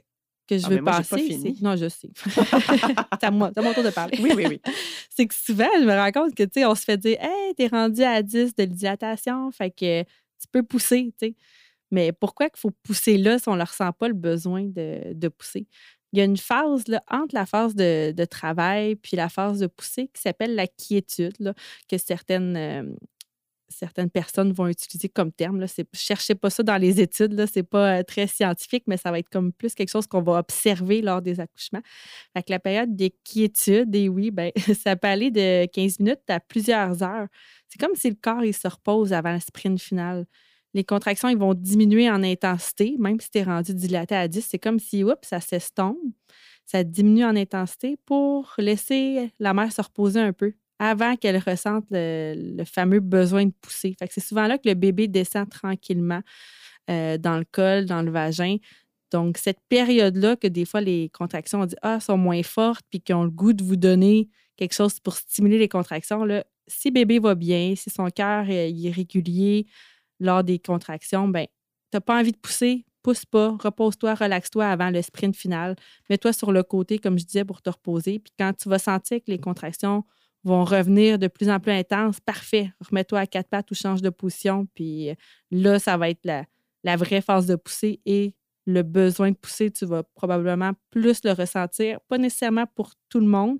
que 0.47 0.57
je 0.57 0.65
ah, 0.65 0.69
veux 0.69 0.83
passer. 0.83 1.55
Non, 1.61 1.75
je 1.75 1.89
sais. 1.89 2.11
c'est 2.25 3.23
à 3.23 3.31
moi, 3.31 3.51
mon 3.57 3.73
tour 3.73 3.83
de 3.83 3.89
parler. 3.89 4.17
Oui, 4.21 4.31
oui, 4.35 4.45
oui. 4.47 4.61
c'est 5.09 5.25
que 5.25 5.35
souvent, 5.35 5.69
je 5.79 5.85
me 5.85 5.93
rends 5.93 6.11
compte 6.11 6.35
que, 6.35 6.43
tu 6.43 6.61
sais, 6.61 6.65
on 6.65 6.75
se 6.75 6.83
fait 6.83 6.97
dire, 6.97 7.17
hey, 7.19 7.55
t'es 7.55 7.67
rendu 7.67 8.03
à 8.03 8.21
10 8.21 8.55
de 8.55 8.65
dilatation, 8.65 9.51
fait 9.51 9.71
que 9.71 10.03
tu 10.03 10.47
peux 10.51 10.63
pousser, 10.63 11.13
tu 11.19 11.27
sais. 11.27 11.35
Mais 11.91 12.11
pourquoi 12.11 12.49
qu'il 12.49 12.59
faut 12.59 12.71
pousser 12.83 13.17
là 13.17 13.39
si 13.39 13.49
on 13.49 13.55
ne 13.55 13.61
ressent 13.63 13.91
pas 13.93 14.07
le 14.07 14.13
besoin 14.13 14.65
de, 14.65 15.13
de 15.13 15.27
pousser? 15.27 15.65
Il 16.11 16.19
y 16.19 16.21
a 16.21 16.25
une 16.25 16.37
phase 16.37 16.87
là, 16.87 17.03
entre 17.09 17.35
la 17.35 17.45
phase 17.45 17.75
de, 17.75 18.25
travail 18.25 18.95
puis 18.95 19.15
la 19.17 19.29
phase 19.29 19.59
de 19.59 19.67
poussée 19.67 20.09
qui 20.13 20.21
s'appelle 20.21 20.55
la 20.55 20.67
quiétude, 20.67 21.35
là, 21.39 21.53
que 21.87 21.97
certaines, 21.97 22.55
euh, 22.57 22.83
certaines 23.67 24.09
personnes 24.09 24.51
vont 24.51 24.67
utiliser 24.67 25.09
comme 25.09 25.31
terme. 25.31 25.57
Ne 25.57 25.67
cherchez 25.93 26.35
pas 26.35 26.49
ça 26.49 26.63
dans 26.63 26.77
les 26.77 26.99
études, 26.99 27.45
ce 27.45 27.59
n'est 27.59 27.63
pas 27.63 27.99
euh, 27.99 28.03
très 28.03 28.27
scientifique, 28.27 28.83
mais 28.87 28.97
ça 28.97 29.11
va 29.11 29.19
être 29.19 29.29
comme 29.29 29.53
plus 29.53 29.75
quelque 29.75 29.89
chose 29.89 30.07
qu'on 30.07 30.21
va 30.21 30.39
observer 30.39 31.01
lors 31.01 31.21
des 31.21 31.39
accouchements. 31.39 31.81
Fait 32.35 32.49
la 32.49 32.59
période 32.59 32.95
de 32.95 33.09
quiétude, 33.23 33.95
et 33.95 34.09
oui, 34.09 34.31
ben, 34.31 34.51
ça 34.83 34.95
peut 34.95 35.07
aller 35.07 35.31
de 35.31 35.65
15 35.67 35.99
minutes 35.99 36.29
à 36.29 36.39
plusieurs 36.39 37.03
heures. 37.03 37.27
C'est 37.67 37.79
comme 37.79 37.95
si 37.95 38.09
le 38.09 38.17
corps 38.19 38.43
il 38.43 38.53
se 38.53 38.67
repose 38.67 39.13
avant 39.13 39.33
le 39.33 39.39
sprint 39.39 39.79
final 39.79 40.25
les 40.73 40.83
contractions 40.83 41.29
ils 41.29 41.37
vont 41.37 41.53
diminuer 41.53 42.09
en 42.09 42.23
intensité, 42.23 42.95
même 42.99 43.19
si 43.19 43.31
tu 43.31 43.39
es 43.39 43.43
rendu 43.43 43.73
dilaté 43.73 44.15
à 44.15 44.27
10. 44.27 44.45
C'est 44.49 44.59
comme 44.59 44.79
si, 44.79 45.03
oups, 45.03 45.15
ça 45.23 45.39
s'estompe, 45.39 45.97
ça 46.65 46.83
diminue 46.83 47.25
en 47.25 47.35
intensité 47.35 47.97
pour 48.05 48.53
laisser 48.57 49.31
la 49.39 49.53
mère 49.53 49.71
se 49.71 49.81
reposer 49.81 50.19
un 50.19 50.33
peu 50.33 50.53
avant 50.77 51.15
qu'elle 51.17 51.37
ressente 51.37 51.85
le, 51.91 52.63
fameux 52.63 53.01
besoin 53.01 53.45
de 53.45 53.51
pousser. 53.61 53.95
c'est 54.09 54.21
souvent 54.21 54.47
là 54.47 54.57
que 54.57 54.67
le 54.67 54.75
bébé 54.75 55.07
descend 55.07 55.49
tranquillement 55.49 56.21
euh, 56.89 57.17
dans 57.17 57.37
le 57.37 57.45
col, 57.51 57.85
dans 57.85 58.01
le 58.01 58.11
vagin. 58.11 58.57
Donc, 59.11 59.37
cette 59.37 59.59
période-là 59.67 60.35
que 60.35 60.47
des 60.47 60.65
fois 60.65 60.81
les 60.81 61.09
contractions 61.09 61.61
on 61.61 61.65
dit, 61.65 61.75
ah, 61.81 61.99
sont 61.99 62.17
moins 62.17 62.43
fortes, 62.43 62.85
puis 62.89 63.01
qu'ils 63.01 63.15
ont 63.15 63.23
le 63.23 63.31
goût 63.31 63.53
de 63.53 63.63
vous 63.63 63.75
donner 63.75 64.29
quelque 64.55 64.73
chose 64.73 64.99
pour 64.99 65.15
stimuler 65.15 65.57
les 65.57 65.67
contractions, 65.67 66.23
là, 66.23 66.45
si 66.67 66.91
bébé 66.91 67.19
va 67.19 67.35
bien, 67.35 67.73
si 67.75 67.89
son 67.89 68.07
cœur 68.09 68.45
est 68.49 68.91
régulier, 68.91 69.65
lors 70.19 70.43
des 70.43 70.59
contractions, 70.59 71.27
ben, 71.27 71.45
tu 71.45 71.95
n'as 71.95 72.01
pas 72.01 72.19
envie 72.19 72.31
de 72.31 72.37
pousser, 72.37 72.85
pousse 73.01 73.25
pas, 73.25 73.55
repose-toi, 73.59 74.15
relaxe-toi 74.15 74.67
avant 74.67 74.89
le 74.89 75.01
sprint 75.01 75.35
final. 75.35 75.75
Mets-toi 76.09 76.33
sur 76.33 76.51
le 76.51 76.63
côté, 76.63 76.99
comme 76.99 77.17
je 77.17 77.25
disais, 77.25 77.45
pour 77.45 77.61
te 77.61 77.69
reposer. 77.69 78.19
Puis 78.19 78.33
quand 78.37 78.53
tu 78.53 78.69
vas 78.69 78.79
sentir 78.79 79.19
que 79.19 79.31
les 79.31 79.39
contractions 79.39 80.03
vont 80.43 80.63
revenir 80.63 81.19
de 81.19 81.27
plus 81.27 81.49
en 81.49 81.59
plus 81.59 81.71
intenses, 81.71 82.19
parfait, 82.19 82.71
remets-toi 82.79 83.19
à 83.19 83.27
quatre 83.27 83.49
pattes 83.49 83.71
ou 83.71 83.75
change 83.75 84.01
de 84.01 84.09
position. 84.09 84.67
Puis 84.73 85.09
là, 85.51 85.79
ça 85.79 85.97
va 85.97 86.09
être 86.09 86.23
la, 86.23 86.45
la 86.83 86.95
vraie 86.95 87.21
phase 87.21 87.45
de 87.45 87.55
pousser 87.55 87.99
et 88.05 88.33
le 88.65 88.83
besoin 88.83 89.31
de 89.31 89.35
pousser, 89.35 89.71
tu 89.71 89.85
vas 89.85 90.03
probablement 90.03 90.73
plus 90.91 91.23
le 91.23 91.31
ressentir, 91.31 91.99
pas 92.01 92.17
nécessairement 92.17 92.65
pour 92.75 92.91
tout 93.09 93.19
le 93.19 93.25
monde, 93.25 93.57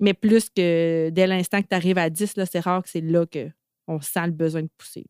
mais 0.00 0.14
plus 0.14 0.50
que 0.50 1.10
dès 1.10 1.26
l'instant 1.26 1.62
que 1.62 1.68
tu 1.68 1.74
arrives 1.74 1.98
à 1.98 2.10
10, 2.10 2.34
c'est 2.50 2.60
rare 2.60 2.82
que 2.82 2.88
c'est 2.88 3.00
là 3.00 3.24
qu'on 3.26 4.00
sent 4.00 4.26
le 4.26 4.32
besoin 4.32 4.62
de 4.62 4.70
pousser. 4.76 5.06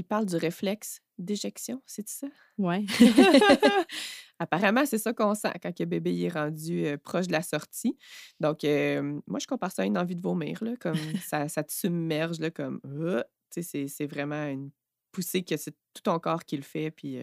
Il 0.00 0.04
parle 0.04 0.24
du 0.24 0.36
réflexe 0.36 1.02
d'éjection, 1.18 1.82
c'est 1.84 2.08
ça? 2.08 2.26
Oui. 2.56 2.86
Apparemment, 4.38 4.86
c'est 4.86 4.96
ça 4.96 5.12
qu'on 5.12 5.34
sent 5.34 5.52
quand 5.62 5.78
le 5.78 5.84
bébé 5.84 6.22
est 6.22 6.30
rendu 6.30 6.86
proche 7.04 7.26
de 7.26 7.32
la 7.32 7.42
sortie. 7.42 7.98
Donc, 8.40 8.62
moi, 9.26 9.38
je 9.38 9.46
compare 9.46 9.70
ça 9.70 9.82
à 9.82 9.84
une 9.84 9.98
envie 9.98 10.16
de 10.16 10.22
vomir, 10.22 10.64
là, 10.64 10.74
comme 10.80 10.96
ça, 11.22 11.48
ça 11.48 11.62
te 11.62 11.70
submerge, 11.70 12.40
là, 12.40 12.50
comme, 12.50 12.80
c'est 13.50 14.06
vraiment 14.06 14.46
une 14.46 14.70
poussée 15.12 15.42
que 15.42 15.58
c'est 15.58 15.74
tout 15.92 16.02
ton 16.02 16.18
corps 16.18 16.46
qui 16.46 16.56
le 16.56 16.62
fait, 16.62 16.90
puis 16.90 17.18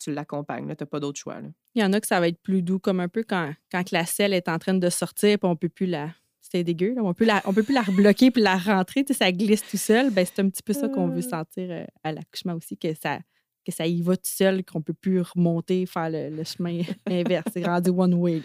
tu 0.00 0.12
l'accompagnes, 0.12 0.66
tu 0.74 0.82
n'as 0.82 0.86
pas 0.86 0.98
d'autre 0.98 1.20
choix. 1.20 1.38
Il 1.76 1.82
y 1.82 1.84
en 1.84 1.92
a 1.92 2.00
que 2.00 2.08
ça 2.08 2.18
va 2.18 2.26
être 2.26 2.42
plus 2.42 2.62
doux, 2.62 2.80
comme 2.80 2.98
un 2.98 3.08
peu 3.08 3.22
quand, 3.22 3.54
quand 3.70 3.92
la 3.92 4.04
selle 4.04 4.32
est 4.32 4.48
en 4.48 4.58
train 4.58 4.74
de 4.74 4.90
sortir, 4.90 5.38
puis 5.38 5.46
on 5.46 5.52
ne 5.52 5.58
peut 5.58 5.68
plus 5.68 5.86
la, 5.86 6.12
c'était 6.44 6.62
dégueu. 6.62 6.94
On 6.98 7.14
peut 7.14 7.26
peut 7.54 7.62
plus 7.62 7.74
la 7.74 7.82
rebloquer 7.82 8.30
puis 8.30 8.42
la 8.42 8.56
rentrer, 8.56 9.04
ça 9.10 9.32
glisse 9.32 9.66
tout 9.66 9.78
seul. 9.78 10.10
Ben, 10.10 10.26
c'est 10.26 10.42
un 10.42 10.48
petit 10.50 10.62
peu 10.62 10.74
ça 10.74 10.88
qu'on 10.88 11.08
veut 11.08 11.22
ah. 11.24 11.38
sentir 11.38 11.70
euh, 11.70 11.84
à 12.02 12.12
l'accouchement 12.12 12.54
aussi, 12.54 12.76
que 12.76 12.92
ça, 12.94 13.18
que 13.64 13.72
ça 13.72 13.86
y 13.86 14.02
va 14.02 14.14
tout 14.16 14.22
seul, 14.30 14.62
qu'on 14.62 14.82
peut 14.82 14.92
plus 14.92 15.22
remonter, 15.22 15.86
faire 15.86 16.10
le, 16.10 16.44
chemin 16.44 16.82
inverse. 17.06 17.46
C'est 17.52 17.64
rendu 17.64 17.90
one 17.90 18.14
way. 18.14 18.42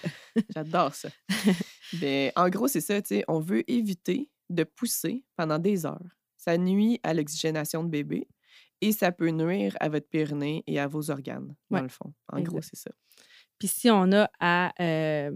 J'adore 0.55 0.95
ça. 0.95 1.09
ben, 2.01 2.31
en 2.37 2.49
gros, 2.49 2.69
c'est 2.69 2.81
ça, 2.81 3.01
on 3.27 3.41
veut 3.41 3.69
éviter 3.69 4.29
de 4.49 4.63
pousser 4.63 5.25
pendant 5.35 5.59
des 5.59 5.85
heures. 5.85 6.15
Ça 6.37 6.57
nuit 6.57 7.01
à 7.03 7.13
l'oxygénation 7.13 7.83
de 7.83 7.89
bébé 7.89 8.27
et 8.79 8.93
ça 8.93 9.11
peut 9.11 9.29
nuire 9.29 9.75
à 9.81 9.89
votre 9.89 10.07
périnée 10.07 10.63
et 10.67 10.79
à 10.79 10.87
vos 10.87 11.11
organes, 11.11 11.53
dans 11.69 11.81
le 11.81 11.89
fond. 11.89 12.13
En 12.31 12.39
gros, 12.39 12.61
c'est 12.61 12.77
ça. 12.77 12.91
Puis 13.57 13.67
si 13.67 13.89
on 13.89 14.13
a 14.13 14.29
à 14.39 14.71
euh, 14.81 15.31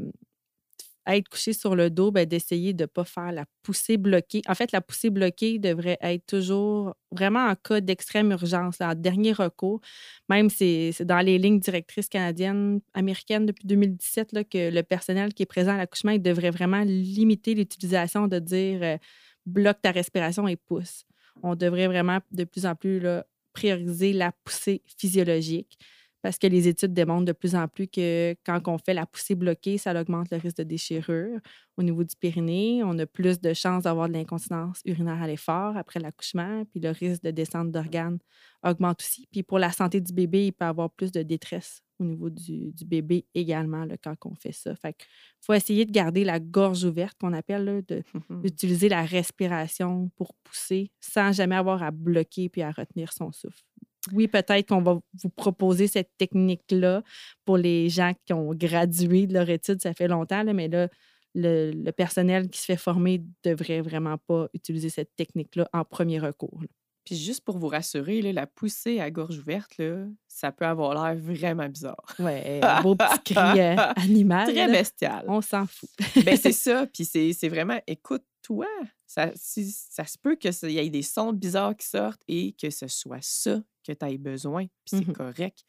être 1.07 1.29
couché 1.29 1.53
sur 1.53 1.75
le 1.75 1.89
dos, 1.89 2.11
ben, 2.11 2.25
d'essayer 2.25 2.73
de 2.73 2.83
ne 2.83 2.87
pas 2.87 3.03
faire 3.03 3.31
la 3.31 3.45
poussée 3.61 3.97
bloquée. 3.97 4.41
En 4.47 4.55
fait, 4.55 4.71
la 4.71 4.81
poussée 4.81 5.09
bloquée 5.09 5.59
devrait 5.59 5.97
être 6.01 6.25
toujours 6.25 6.95
vraiment 7.11 7.47
en 7.47 7.55
cas 7.55 7.81
d'extrême 7.81 8.31
urgence, 8.31 8.81
en 8.81 8.95
dernier 8.95 9.33
recours. 9.33 9.81
Même 10.29 10.49
c'est 10.49 10.93
dans 11.01 11.19
les 11.19 11.37
lignes 11.37 11.59
directrices 11.59 12.09
canadiennes, 12.09 12.81
américaines 12.93 13.45
depuis 13.45 13.67
2017 13.67 14.31
là, 14.33 14.43
que 14.43 14.69
le 14.69 14.83
personnel 14.83 15.33
qui 15.33 15.43
est 15.43 15.47
présent 15.47 15.73
à 15.73 15.77
l'accouchement, 15.77 16.17
devrait 16.17 16.51
vraiment 16.51 16.81
limiter 16.81 17.53
l'utilisation 17.53 18.27
de 18.27 18.39
dire 18.39 18.79
euh, 18.81 18.97
bloque 19.45 19.81
ta 19.81 19.91
respiration 19.91 20.47
et 20.47 20.55
pousse. 20.55 21.05
On 21.41 21.55
devrait 21.55 21.87
vraiment 21.87 22.19
de 22.31 22.43
plus 22.43 22.65
en 22.65 22.75
plus 22.75 22.99
là, 22.99 23.25
prioriser 23.53 24.13
la 24.13 24.31
poussée 24.43 24.81
physiologique 24.97 25.77
parce 26.23 26.39
que 26.39 26.47
les 26.47 26.69
études 26.69 26.93
démontrent 26.93 27.25
de 27.25 27.33
plus 27.33 27.53
en 27.53 27.67
plus 27.67 27.85
que 27.85 28.33
quand 28.45 28.61
on 28.67 28.77
fait 28.77 28.93
la 28.93 29.05
poussée 29.05 29.35
bloquée, 29.35 29.77
ça 29.77 29.99
augmente 29.99 30.31
le 30.31 30.37
risque 30.37 30.55
de 30.57 30.63
déchirure. 30.63 31.37
Au 31.75 31.83
niveau 31.83 32.05
du 32.05 32.15
périnée, 32.15 32.81
on 32.81 32.97
a 32.97 33.05
plus 33.05 33.41
de 33.41 33.53
chances 33.53 33.83
d'avoir 33.83 34.07
de 34.07 34.13
l'incontinence 34.13 34.81
urinaire 34.85 35.21
à 35.21 35.27
l'effort 35.27 35.75
après 35.75 35.99
l'accouchement, 35.99 36.63
puis 36.71 36.79
le 36.79 36.91
risque 36.91 37.23
de 37.23 37.31
descente 37.31 37.71
d'organes 37.71 38.19
augmente 38.63 39.01
aussi. 39.01 39.27
Puis 39.33 39.43
pour 39.43 39.59
la 39.59 39.73
santé 39.73 39.99
du 39.99 40.13
bébé, 40.13 40.45
il 40.47 40.53
peut 40.53 40.63
y 40.63 40.67
avoir 40.69 40.89
plus 40.91 41.11
de 41.11 41.23
détresse 41.23 41.81
au 41.99 42.05
niveau 42.05 42.29
du, 42.29 42.71
bébé 42.85 43.25
également 43.35 43.85
quand 44.01 44.15
on 44.25 44.35
fait 44.35 44.53
ça. 44.53 44.75
Fait 44.77 44.95
faut 45.41 45.53
essayer 45.53 45.85
de 45.85 45.91
garder 45.91 46.23
la 46.23 46.39
gorge 46.39 46.85
ouverte, 46.85 47.17
qu'on 47.19 47.33
appelle, 47.33 47.83
d'utiliser 48.29 48.87
la 48.87 49.03
respiration 49.03 50.09
pour 50.15 50.33
pousser 50.35 50.89
sans 51.01 51.33
jamais 51.33 51.55
avoir 51.55 51.83
à 51.83 51.91
bloquer 51.91 52.47
puis 52.47 52.61
à 52.61 52.71
retenir 52.71 53.11
son 53.11 53.33
souffle 53.33 53.63
oui, 54.11 54.27
peut-être 54.27 54.67
qu'on 54.67 54.81
va 54.81 54.99
vous 55.21 55.29
proposer 55.29 55.87
cette 55.87 56.11
technique-là 56.17 57.03
pour 57.45 57.57
les 57.57 57.89
gens 57.89 58.13
qui 58.25 58.33
ont 58.33 58.53
gradué 58.53 59.27
de 59.27 59.33
leur 59.33 59.49
étude, 59.49 59.81
ça 59.81 59.93
fait 59.93 60.07
longtemps, 60.07 60.43
mais 60.53 60.67
là, 60.67 60.89
le, 61.35 61.91
personnel 61.91 62.49
qui 62.49 62.59
se 62.59 62.65
fait 62.65 62.77
former 62.77 63.19
ne 63.19 63.51
devrait 63.51 63.81
vraiment 63.81 64.17
pas 64.17 64.47
utiliser 64.53 64.89
cette 64.89 65.15
technique-là 65.15 65.67
en 65.73 65.85
premier 65.85 66.19
recours. 66.19 66.61
Puis 67.05 67.15
juste 67.15 67.43
pour 67.43 67.57
vous 67.57 67.67
rassurer, 67.67 68.21
la 68.21 68.47
poussée 68.47 69.01
à 69.01 69.11
gorge 69.11 69.37
ouverte, 69.37 69.77
là, 69.77 70.05
ça 70.27 70.51
peut 70.53 70.65
avoir 70.65 70.93
l'air 70.93 71.21
vraiment 71.21 71.67
bizarre. 71.67 72.15
Oui, 72.19 72.31
un 72.61 72.81
beau 72.81 72.95
petit 72.95 73.33
cri 73.33 73.59
euh, 73.59 73.75
animal. 73.95 74.53
Très 74.53 74.67
bestial. 74.67 75.25
On 75.27 75.41
s'en 75.41 75.65
fout. 75.65 75.89
ben, 76.25 76.37
c'est 76.37 76.51
ça. 76.53 76.87
Puis 76.87 77.05
c'est 77.05 77.49
vraiment, 77.49 77.79
écoute 77.87 78.23
toi. 78.41 78.67
Ça, 79.05 79.31
ça 79.35 80.05
se 80.05 80.17
peut 80.17 80.35
qu'il 80.35 80.51
y 80.71 80.79
ait 80.79 80.89
des 80.89 81.01
sons 81.01 81.33
bizarres 81.33 81.75
qui 81.75 81.87
sortent 81.87 82.21
et 82.27 82.53
que 82.53 82.69
ce 82.69 82.87
soit 82.87 83.21
ça 83.21 83.61
que 83.83 83.91
tu 83.93 84.05
aies 84.05 84.17
besoin, 84.17 84.65
puis 84.85 84.95
c'est 84.97 85.05
Mhm. 85.05 85.13
correct. 85.13 85.63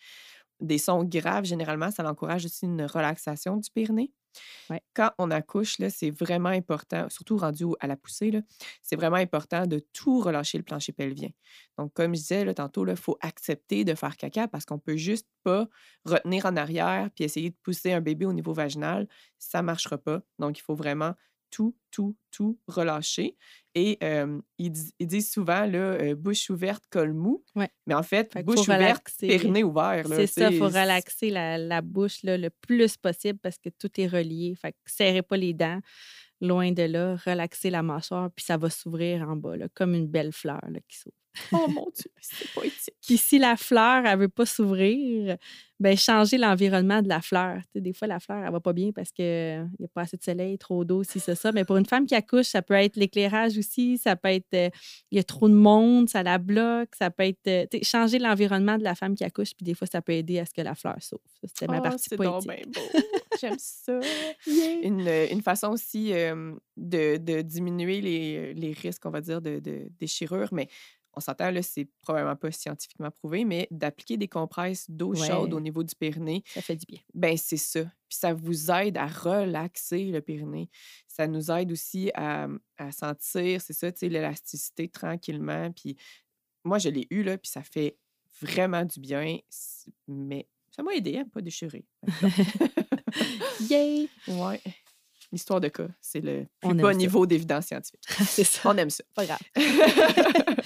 Des 0.61 0.79
sons 0.79 1.05
graves, 1.05 1.45
généralement, 1.45 1.91
ça 1.91 2.09
encourage 2.09 2.45
aussi 2.47 2.67
une 2.67 2.83
relaxation 2.85 3.57
du 3.59 3.71
périnée. 3.71 4.13
Ouais. 4.71 4.83
Quand 4.95 5.11
on 5.19 5.31
accouche, 5.31 5.77
c'est 5.91 6.11
vraiment 6.11 6.51
important, 6.51 7.09
surtout 7.11 7.37
rendu 7.37 7.65
à 7.81 7.87
la 7.89 7.97
poussée, 7.97 8.33
c'est 8.83 8.97
vraiment 8.97 9.17
important 9.17 9.67
de 9.67 9.81
tout 9.93 10.21
relâcher 10.21 10.57
le 10.59 10.65
plancher 10.65 10.93
pelvien. 10.93 11.31
Donc, 11.79 11.93
comme 11.95 12.15
je 12.15 12.21
disais 12.21 12.45
là, 12.45 12.55
tantôt, 12.55 12.87
il 12.87 12.97
faut 12.97 13.19
accepter 13.21 13.85
de 13.85 13.95
faire 13.95 14.17
caca 14.17 14.49
parce 14.49 14.65
qu'on 14.65 14.79
peut 14.79 14.97
juste 14.97 15.29
pas 15.43 15.69
retenir 16.05 16.47
en 16.47 16.57
arrière 16.57 17.11
puis 17.15 17.25
essayer 17.25 17.51
de 17.51 17.57
pousser 17.63 17.93
un 17.93 18.01
bébé 18.01 18.25
au 18.27 18.33
niveau 18.33 18.53
vaginal. 18.53 19.09
Ça 19.39 19.59
ne 19.63 19.67
marchera 19.67 19.99
pas. 19.99 20.23
Donc, 20.39 20.59
il 20.59 20.63
faut 20.63 20.75
vraiment 20.77 21.15
tout, 21.55 21.77
tout, 21.93 22.17
tout 22.33 22.59
relâcher. 22.67 23.37
Et 23.77 23.97
euh, 24.03 24.41
ils, 24.59 24.73
dis- 24.73 24.93
ils 24.99 25.07
disent 25.07 25.31
souvent, 25.31 25.67
là, 25.67 25.79
euh, 25.79 26.17
bouche 26.17 26.51
ouverte, 26.51 26.83
col 26.91 27.13
mou. 27.13 27.45
Ouais. 27.55 27.71
Mais 27.87 27.95
en 27.95 28.03
fait, 28.03 28.37
bouche 28.45 28.67
ouverte, 28.69 29.13
périnée 29.21 29.63
ouvert. 29.63 30.05
C'est 30.09 30.27
ça, 30.27 30.51
il 30.51 30.59
faut 30.59 30.67
relaxer 30.67 31.31
la, 31.31 31.57
la 31.57 31.81
bouche 31.81 32.25
là, 32.25 32.37
le 32.37 32.51
plus 32.51 32.97
possible 32.97 33.39
parce 33.41 33.59
que 33.59 33.69
tout 33.69 33.91
est 34.01 34.09
relié. 34.09 34.57
Fait 34.61 34.73
que 34.73 34.79
serrez 34.87 35.23
pas 35.23 35.37
les 35.37 35.55
dents, 35.55 35.79
loin 36.41 36.73
de 36.73 36.83
là, 36.83 37.15
relaxez 37.25 37.71
la 37.71 37.85
mâchoire, 37.85 38.33
puis 38.35 38.45
ça 38.45 38.57
va 38.57 38.69
s'ouvrir 38.69 39.29
en 39.29 39.37
bas, 39.37 39.57
là, 39.57 39.69
comme 39.73 39.95
une 39.95 40.09
belle 40.09 40.33
fleur 40.33 40.61
là, 40.69 40.81
qui 40.89 40.99
s'ouvre. 40.99 41.15
Oh 41.53 41.67
mon 41.69 41.89
Dieu, 41.95 42.11
c'est 42.21 42.49
poétique. 42.53 42.95
Puis 43.07 43.17
si 43.19 43.39
la 43.39 43.57
fleur, 43.57 44.07
elle 44.07 44.19
veut 44.19 44.29
pas 44.29 44.47
s'ouvrir, 44.47 45.37
ben 45.81 45.97
changez 45.97 46.39
l'environnement 46.39 47.03
de 47.03 47.09
la 47.09 47.21
fleur. 47.21 47.61
Des 47.75 47.93
fois, 47.93 48.07
la 48.09 48.21
fleur, 48.21 48.43
elle 48.45 48.53
va 48.53 48.61
pas 48.61 48.73
bien 48.73 48.93
parce 48.93 49.11
qu'il 49.11 49.69
n'y 49.79 49.85
a 49.85 49.89
pas 49.93 50.03
assez 50.03 50.17
de 50.17 50.23
soleil, 50.23 50.57
trop 50.59 50.85
d'eau, 50.85 51.03
si 51.03 51.19
c'est 51.21 51.35
ça. 51.35 51.51
Mais 51.53 51.65
pour 51.65 51.77
une 51.77 51.87
femme 51.87 52.07
qui 52.07 52.15
accouche, 52.15 52.47
ça 52.47 52.63
peut 52.63 52.75
être 52.75 52.97
l'éclairage 52.97 53.59
aussi, 53.59 53.99
ça 53.99 54.15
peut 54.17 54.29
être 54.29 54.55
euh, 54.55 54.71
il 55.11 55.17
y 55.17 55.21
a 55.21 55.25
trop 55.25 55.49
de 55.49 55.55
monde, 55.55 56.09
ça 56.09 56.23
la 56.23 56.39
bloque, 56.39 56.95
ça 56.97 57.11
peut 57.11 57.25
être 57.25 57.47
euh, 57.49 57.67
changer 57.83 58.19
l'environnement 58.21 58.79
de 58.79 58.85
la 58.85 58.95
femme 58.95 59.15
qui 59.17 59.25
accouche, 59.25 59.55
puis 59.57 59.65
des 59.65 59.75
fois, 59.75 59.87
ça 59.87 60.01
peut 60.01 60.13
aider 60.13 60.39
à 60.39 60.47
ce 60.47 60.55
que 60.55 60.63
la 60.63 60.75
fleur 60.77 60.97
s'ouvre. 61.01 61.23
C'était 61.43 61.67
ma 61.67 61.79
Oh, 61.79 61.83
partie 61.83 62.07
c'est 62.09 62.17
poétique. 62.17 62.49
bien 62.49 62.63
beau. 62.73 63.01
J'aime 63.41 63.57
ça. 63.59 63.99
Une, 64.83 65.07
euh, 65.09 65.27
une 65.31 65.43
façon 65.43 65.69
aussi 65.71 66.13
euh, 66.13 66.55
de, 66.77 67.17
de 67.17 67.43
diminuer 67.43 68.01
les, 68.01 68.55
les 68.55 68.73
risques, 68.73 69.05
on 69.05 69.11
va 69.11 69.21
dire, 69.21 69.43
de, 69.43 69.59
de 69.59 69.89
déchirure, 69.99 70.49
mais 70.53 70.69
on 71.17 71.21
s'entend, 71.21 71.51
là, 71.51 71.63
c'est 71.63 71.89
probablement 72.01 72.37
pas 72.37 72.51
scientifiquement 72.51 73.11
prouvé, 73.11 73.45
mais 73.45 73.69
d'appliquer 73.71 74.17
des 74.17 74.29
compresses 74.29 74.91
d'eau 74.91 75.15
chaude 75.15 75.55
au 75.55 75.61
niveau 75.61 75.83
du 75.83 75.95
périnée, 75.95 76.43
Ça 76.47 76.63
fait 76.63 76.77
du 76.77 76.87
bien. 76.87 77.01
ben 77.15 77.37
c'est 77.37 77.57
ça. 77.57 77.83
Puis 78.09 78.19
ça 78.19 78.33
vous 78.33 78.71
aide 78.71 78.97
à 78.97 79.07
relaxer 79.07 80.05
le 80.07 80.21
périnée. 80.21 80.69
Ça 81.09 81.27
nous 81.27 81.51
aide 81.51 81.73
aussi 81.73 82.11
à, 82.15 82.49
à 82.79 82.93
sentir, 82.93 83.61
c'est 83.61 83.73
ça, 83.73 83.91
tu 83.93 84.01
sais, 84.01 84.09
l'élasticité 84.09 84.89
tranquillement. 84.89 85.71
Puis 85.73 85.97
moi, 86.65 86.79
je 86.79 86.89
l'ai 86.89 87.07
eu, 87.11 87.23
là, 87.23 87.39
puis 87.39 87.51
ça 87.51 87.63
fait 87.63 87.97
vraiment 88.41 88.85
du 88.85 89.01
bien, 89.01 89.39
mais 90.09 90.49
ça 90.71 90.83
m'a 90.83 90.95
aidé 90.95 91.17
à 91.17 91.25
ne 91.25 91.29
pas 91.29 91.41
déchirer. 91.41 91.85
Yay! 93.71 94.09
Ouais. 94.27 94.61
L'histoire 95.33 95.61
de 95.61 95.69
cas, 95.69 95.89
c'est 96.01 96.21
le 96.21 96.47
plus 96.61 96.75
bas 96.75 96.95
niveau 96.95 97.27
d'évidence 97.27 97.67
scientifique. 97.67 98.05
c'est 98.27 98.45
ça. 98.45 98.61
On 98.71 98.77
aime 98.77 98.91
ça. 98.91 99.03
Pas 99.15 99.27
grave. 99.27 99.41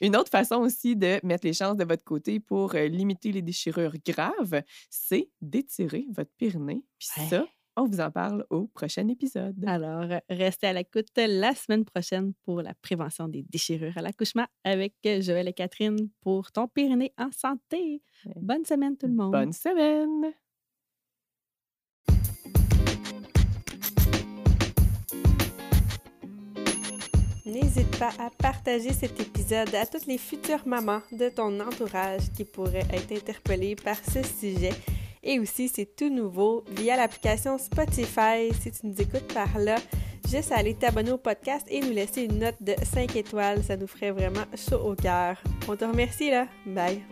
Une 0.00 0.16
autre 0.16 0.30
façon 0.30 0.56
aussi 0.56 0.96
de 0.96 1.20
mettre 1.24 1.46
les 1.46 1.52
chances 1.52 1.76
de 1.76 1.84
votre 1.84 2.04
côté 2.04 2.40
pour 2.40 2.72
limiter 2.74 3.32
les 3.32 3.42
déchirures 3.42 3.94
graves, 4.06 4.62
c'est 4.90 5.30
d'étirer 5.40 6.06
votre 6.10 6.30
périnée. 6.38 6.84
Puis 6.98 7.08
Ouais. 7.16 7.24
ça, 7.28 7.46
on 7.76 7.84
vous 7.86 8.00
en 8.00 8.10
parle 8.10 8.44
au 8.50 8.66
prochain 8.66 9.06
épisode. 9.08 9.64
Alors, 9.66 10.06
restez 10.28 10.66
à 10.68 10.72
l'écoute 10.72 11.08
la 11.16 11.54
semaine 11.54 11.84
prochaine 11.84 12.32
pour 12.44 12.62
la 12.62 12.74
prévention 12.74 13.28
des 13.28 13.42
déchirures 13.42 13.96
à 13.96 14.02
l'accouchement 14.02 14.46
avec 14.64 14.94
Joël 15.04 15.48
et 15.48 15.52
Catherine 15.52 16.08
pour 16.20 16.50
ton 16.52 16.66
périnée 16.68 17.12
en 17.18 17.30
santé. 17.32 18.02
Bonne 18.36 18.64
semaine 18.64 18.96
tout 18.96 19.06
le 19.06 19.14
monde. 19.14 19.32
Bonne 19.32 19.52
semaine! 19.52 20.32
N'hésite 27.50 27.98
pas 27.98 28.12
à 28.20 28.30
partager 28.30 28.92
cet 28.92 29.18
épisode 29.18 29.74
à 29.74 29.84
toutes 29.84 30.06
les 30.06 30.18
futures 30.18 30.64
mamans 30.66 31.00
de 31.10 31.28
ton 31.28 31.58
entourage 31.58 32.30
qui 32.36 32.44
pourraient 32.44 32.86
être 32.92 33.10
interpellées 33.10 33.74
par 33.74 33.96
ce 33.96 34.22
sujet. 34.22 34.72
Et 35.24 35.40
aussi, 35.40 35.68
c'est 35.68 35.96
tout 35.96 36.10
nouveau 36.10 36.64
via 36.70 36.96
l'application 36.96 37.58
Spotify. 37.58 38.52
Si 38.60 38.70
tu 38.70 38.86
nous 38.86 38.94
écoutes 39.00 39.34
par 39.34 39.58
là, 39.58 39.76
juste 40.28 40.52
aller 40.52 40.74
t'abonner 40.74 41.10
au 41.10 41.18
podcast 41.18 41.66
et 41.68 41.80
nous 41.80 41.90
laisser 41.90 42.22
une 42.22 42.38
note 42.38 42.56
de 42.60 42.74
5 42.84 43.16
étoiles. 43.16 43.64
Ça 43.64 43.76
nous 43.76 43.88
ferait 43.88 44.12
vraiment 44.12 44.46
chaud 44.54 44.80
au 44.84 44.94
cœur. 44.94 45.36
On 45.68 45.74
te 45.74 45.84
remercie 45.84 46.30
là. 46.30 46.46
Bye! 46.64 47.02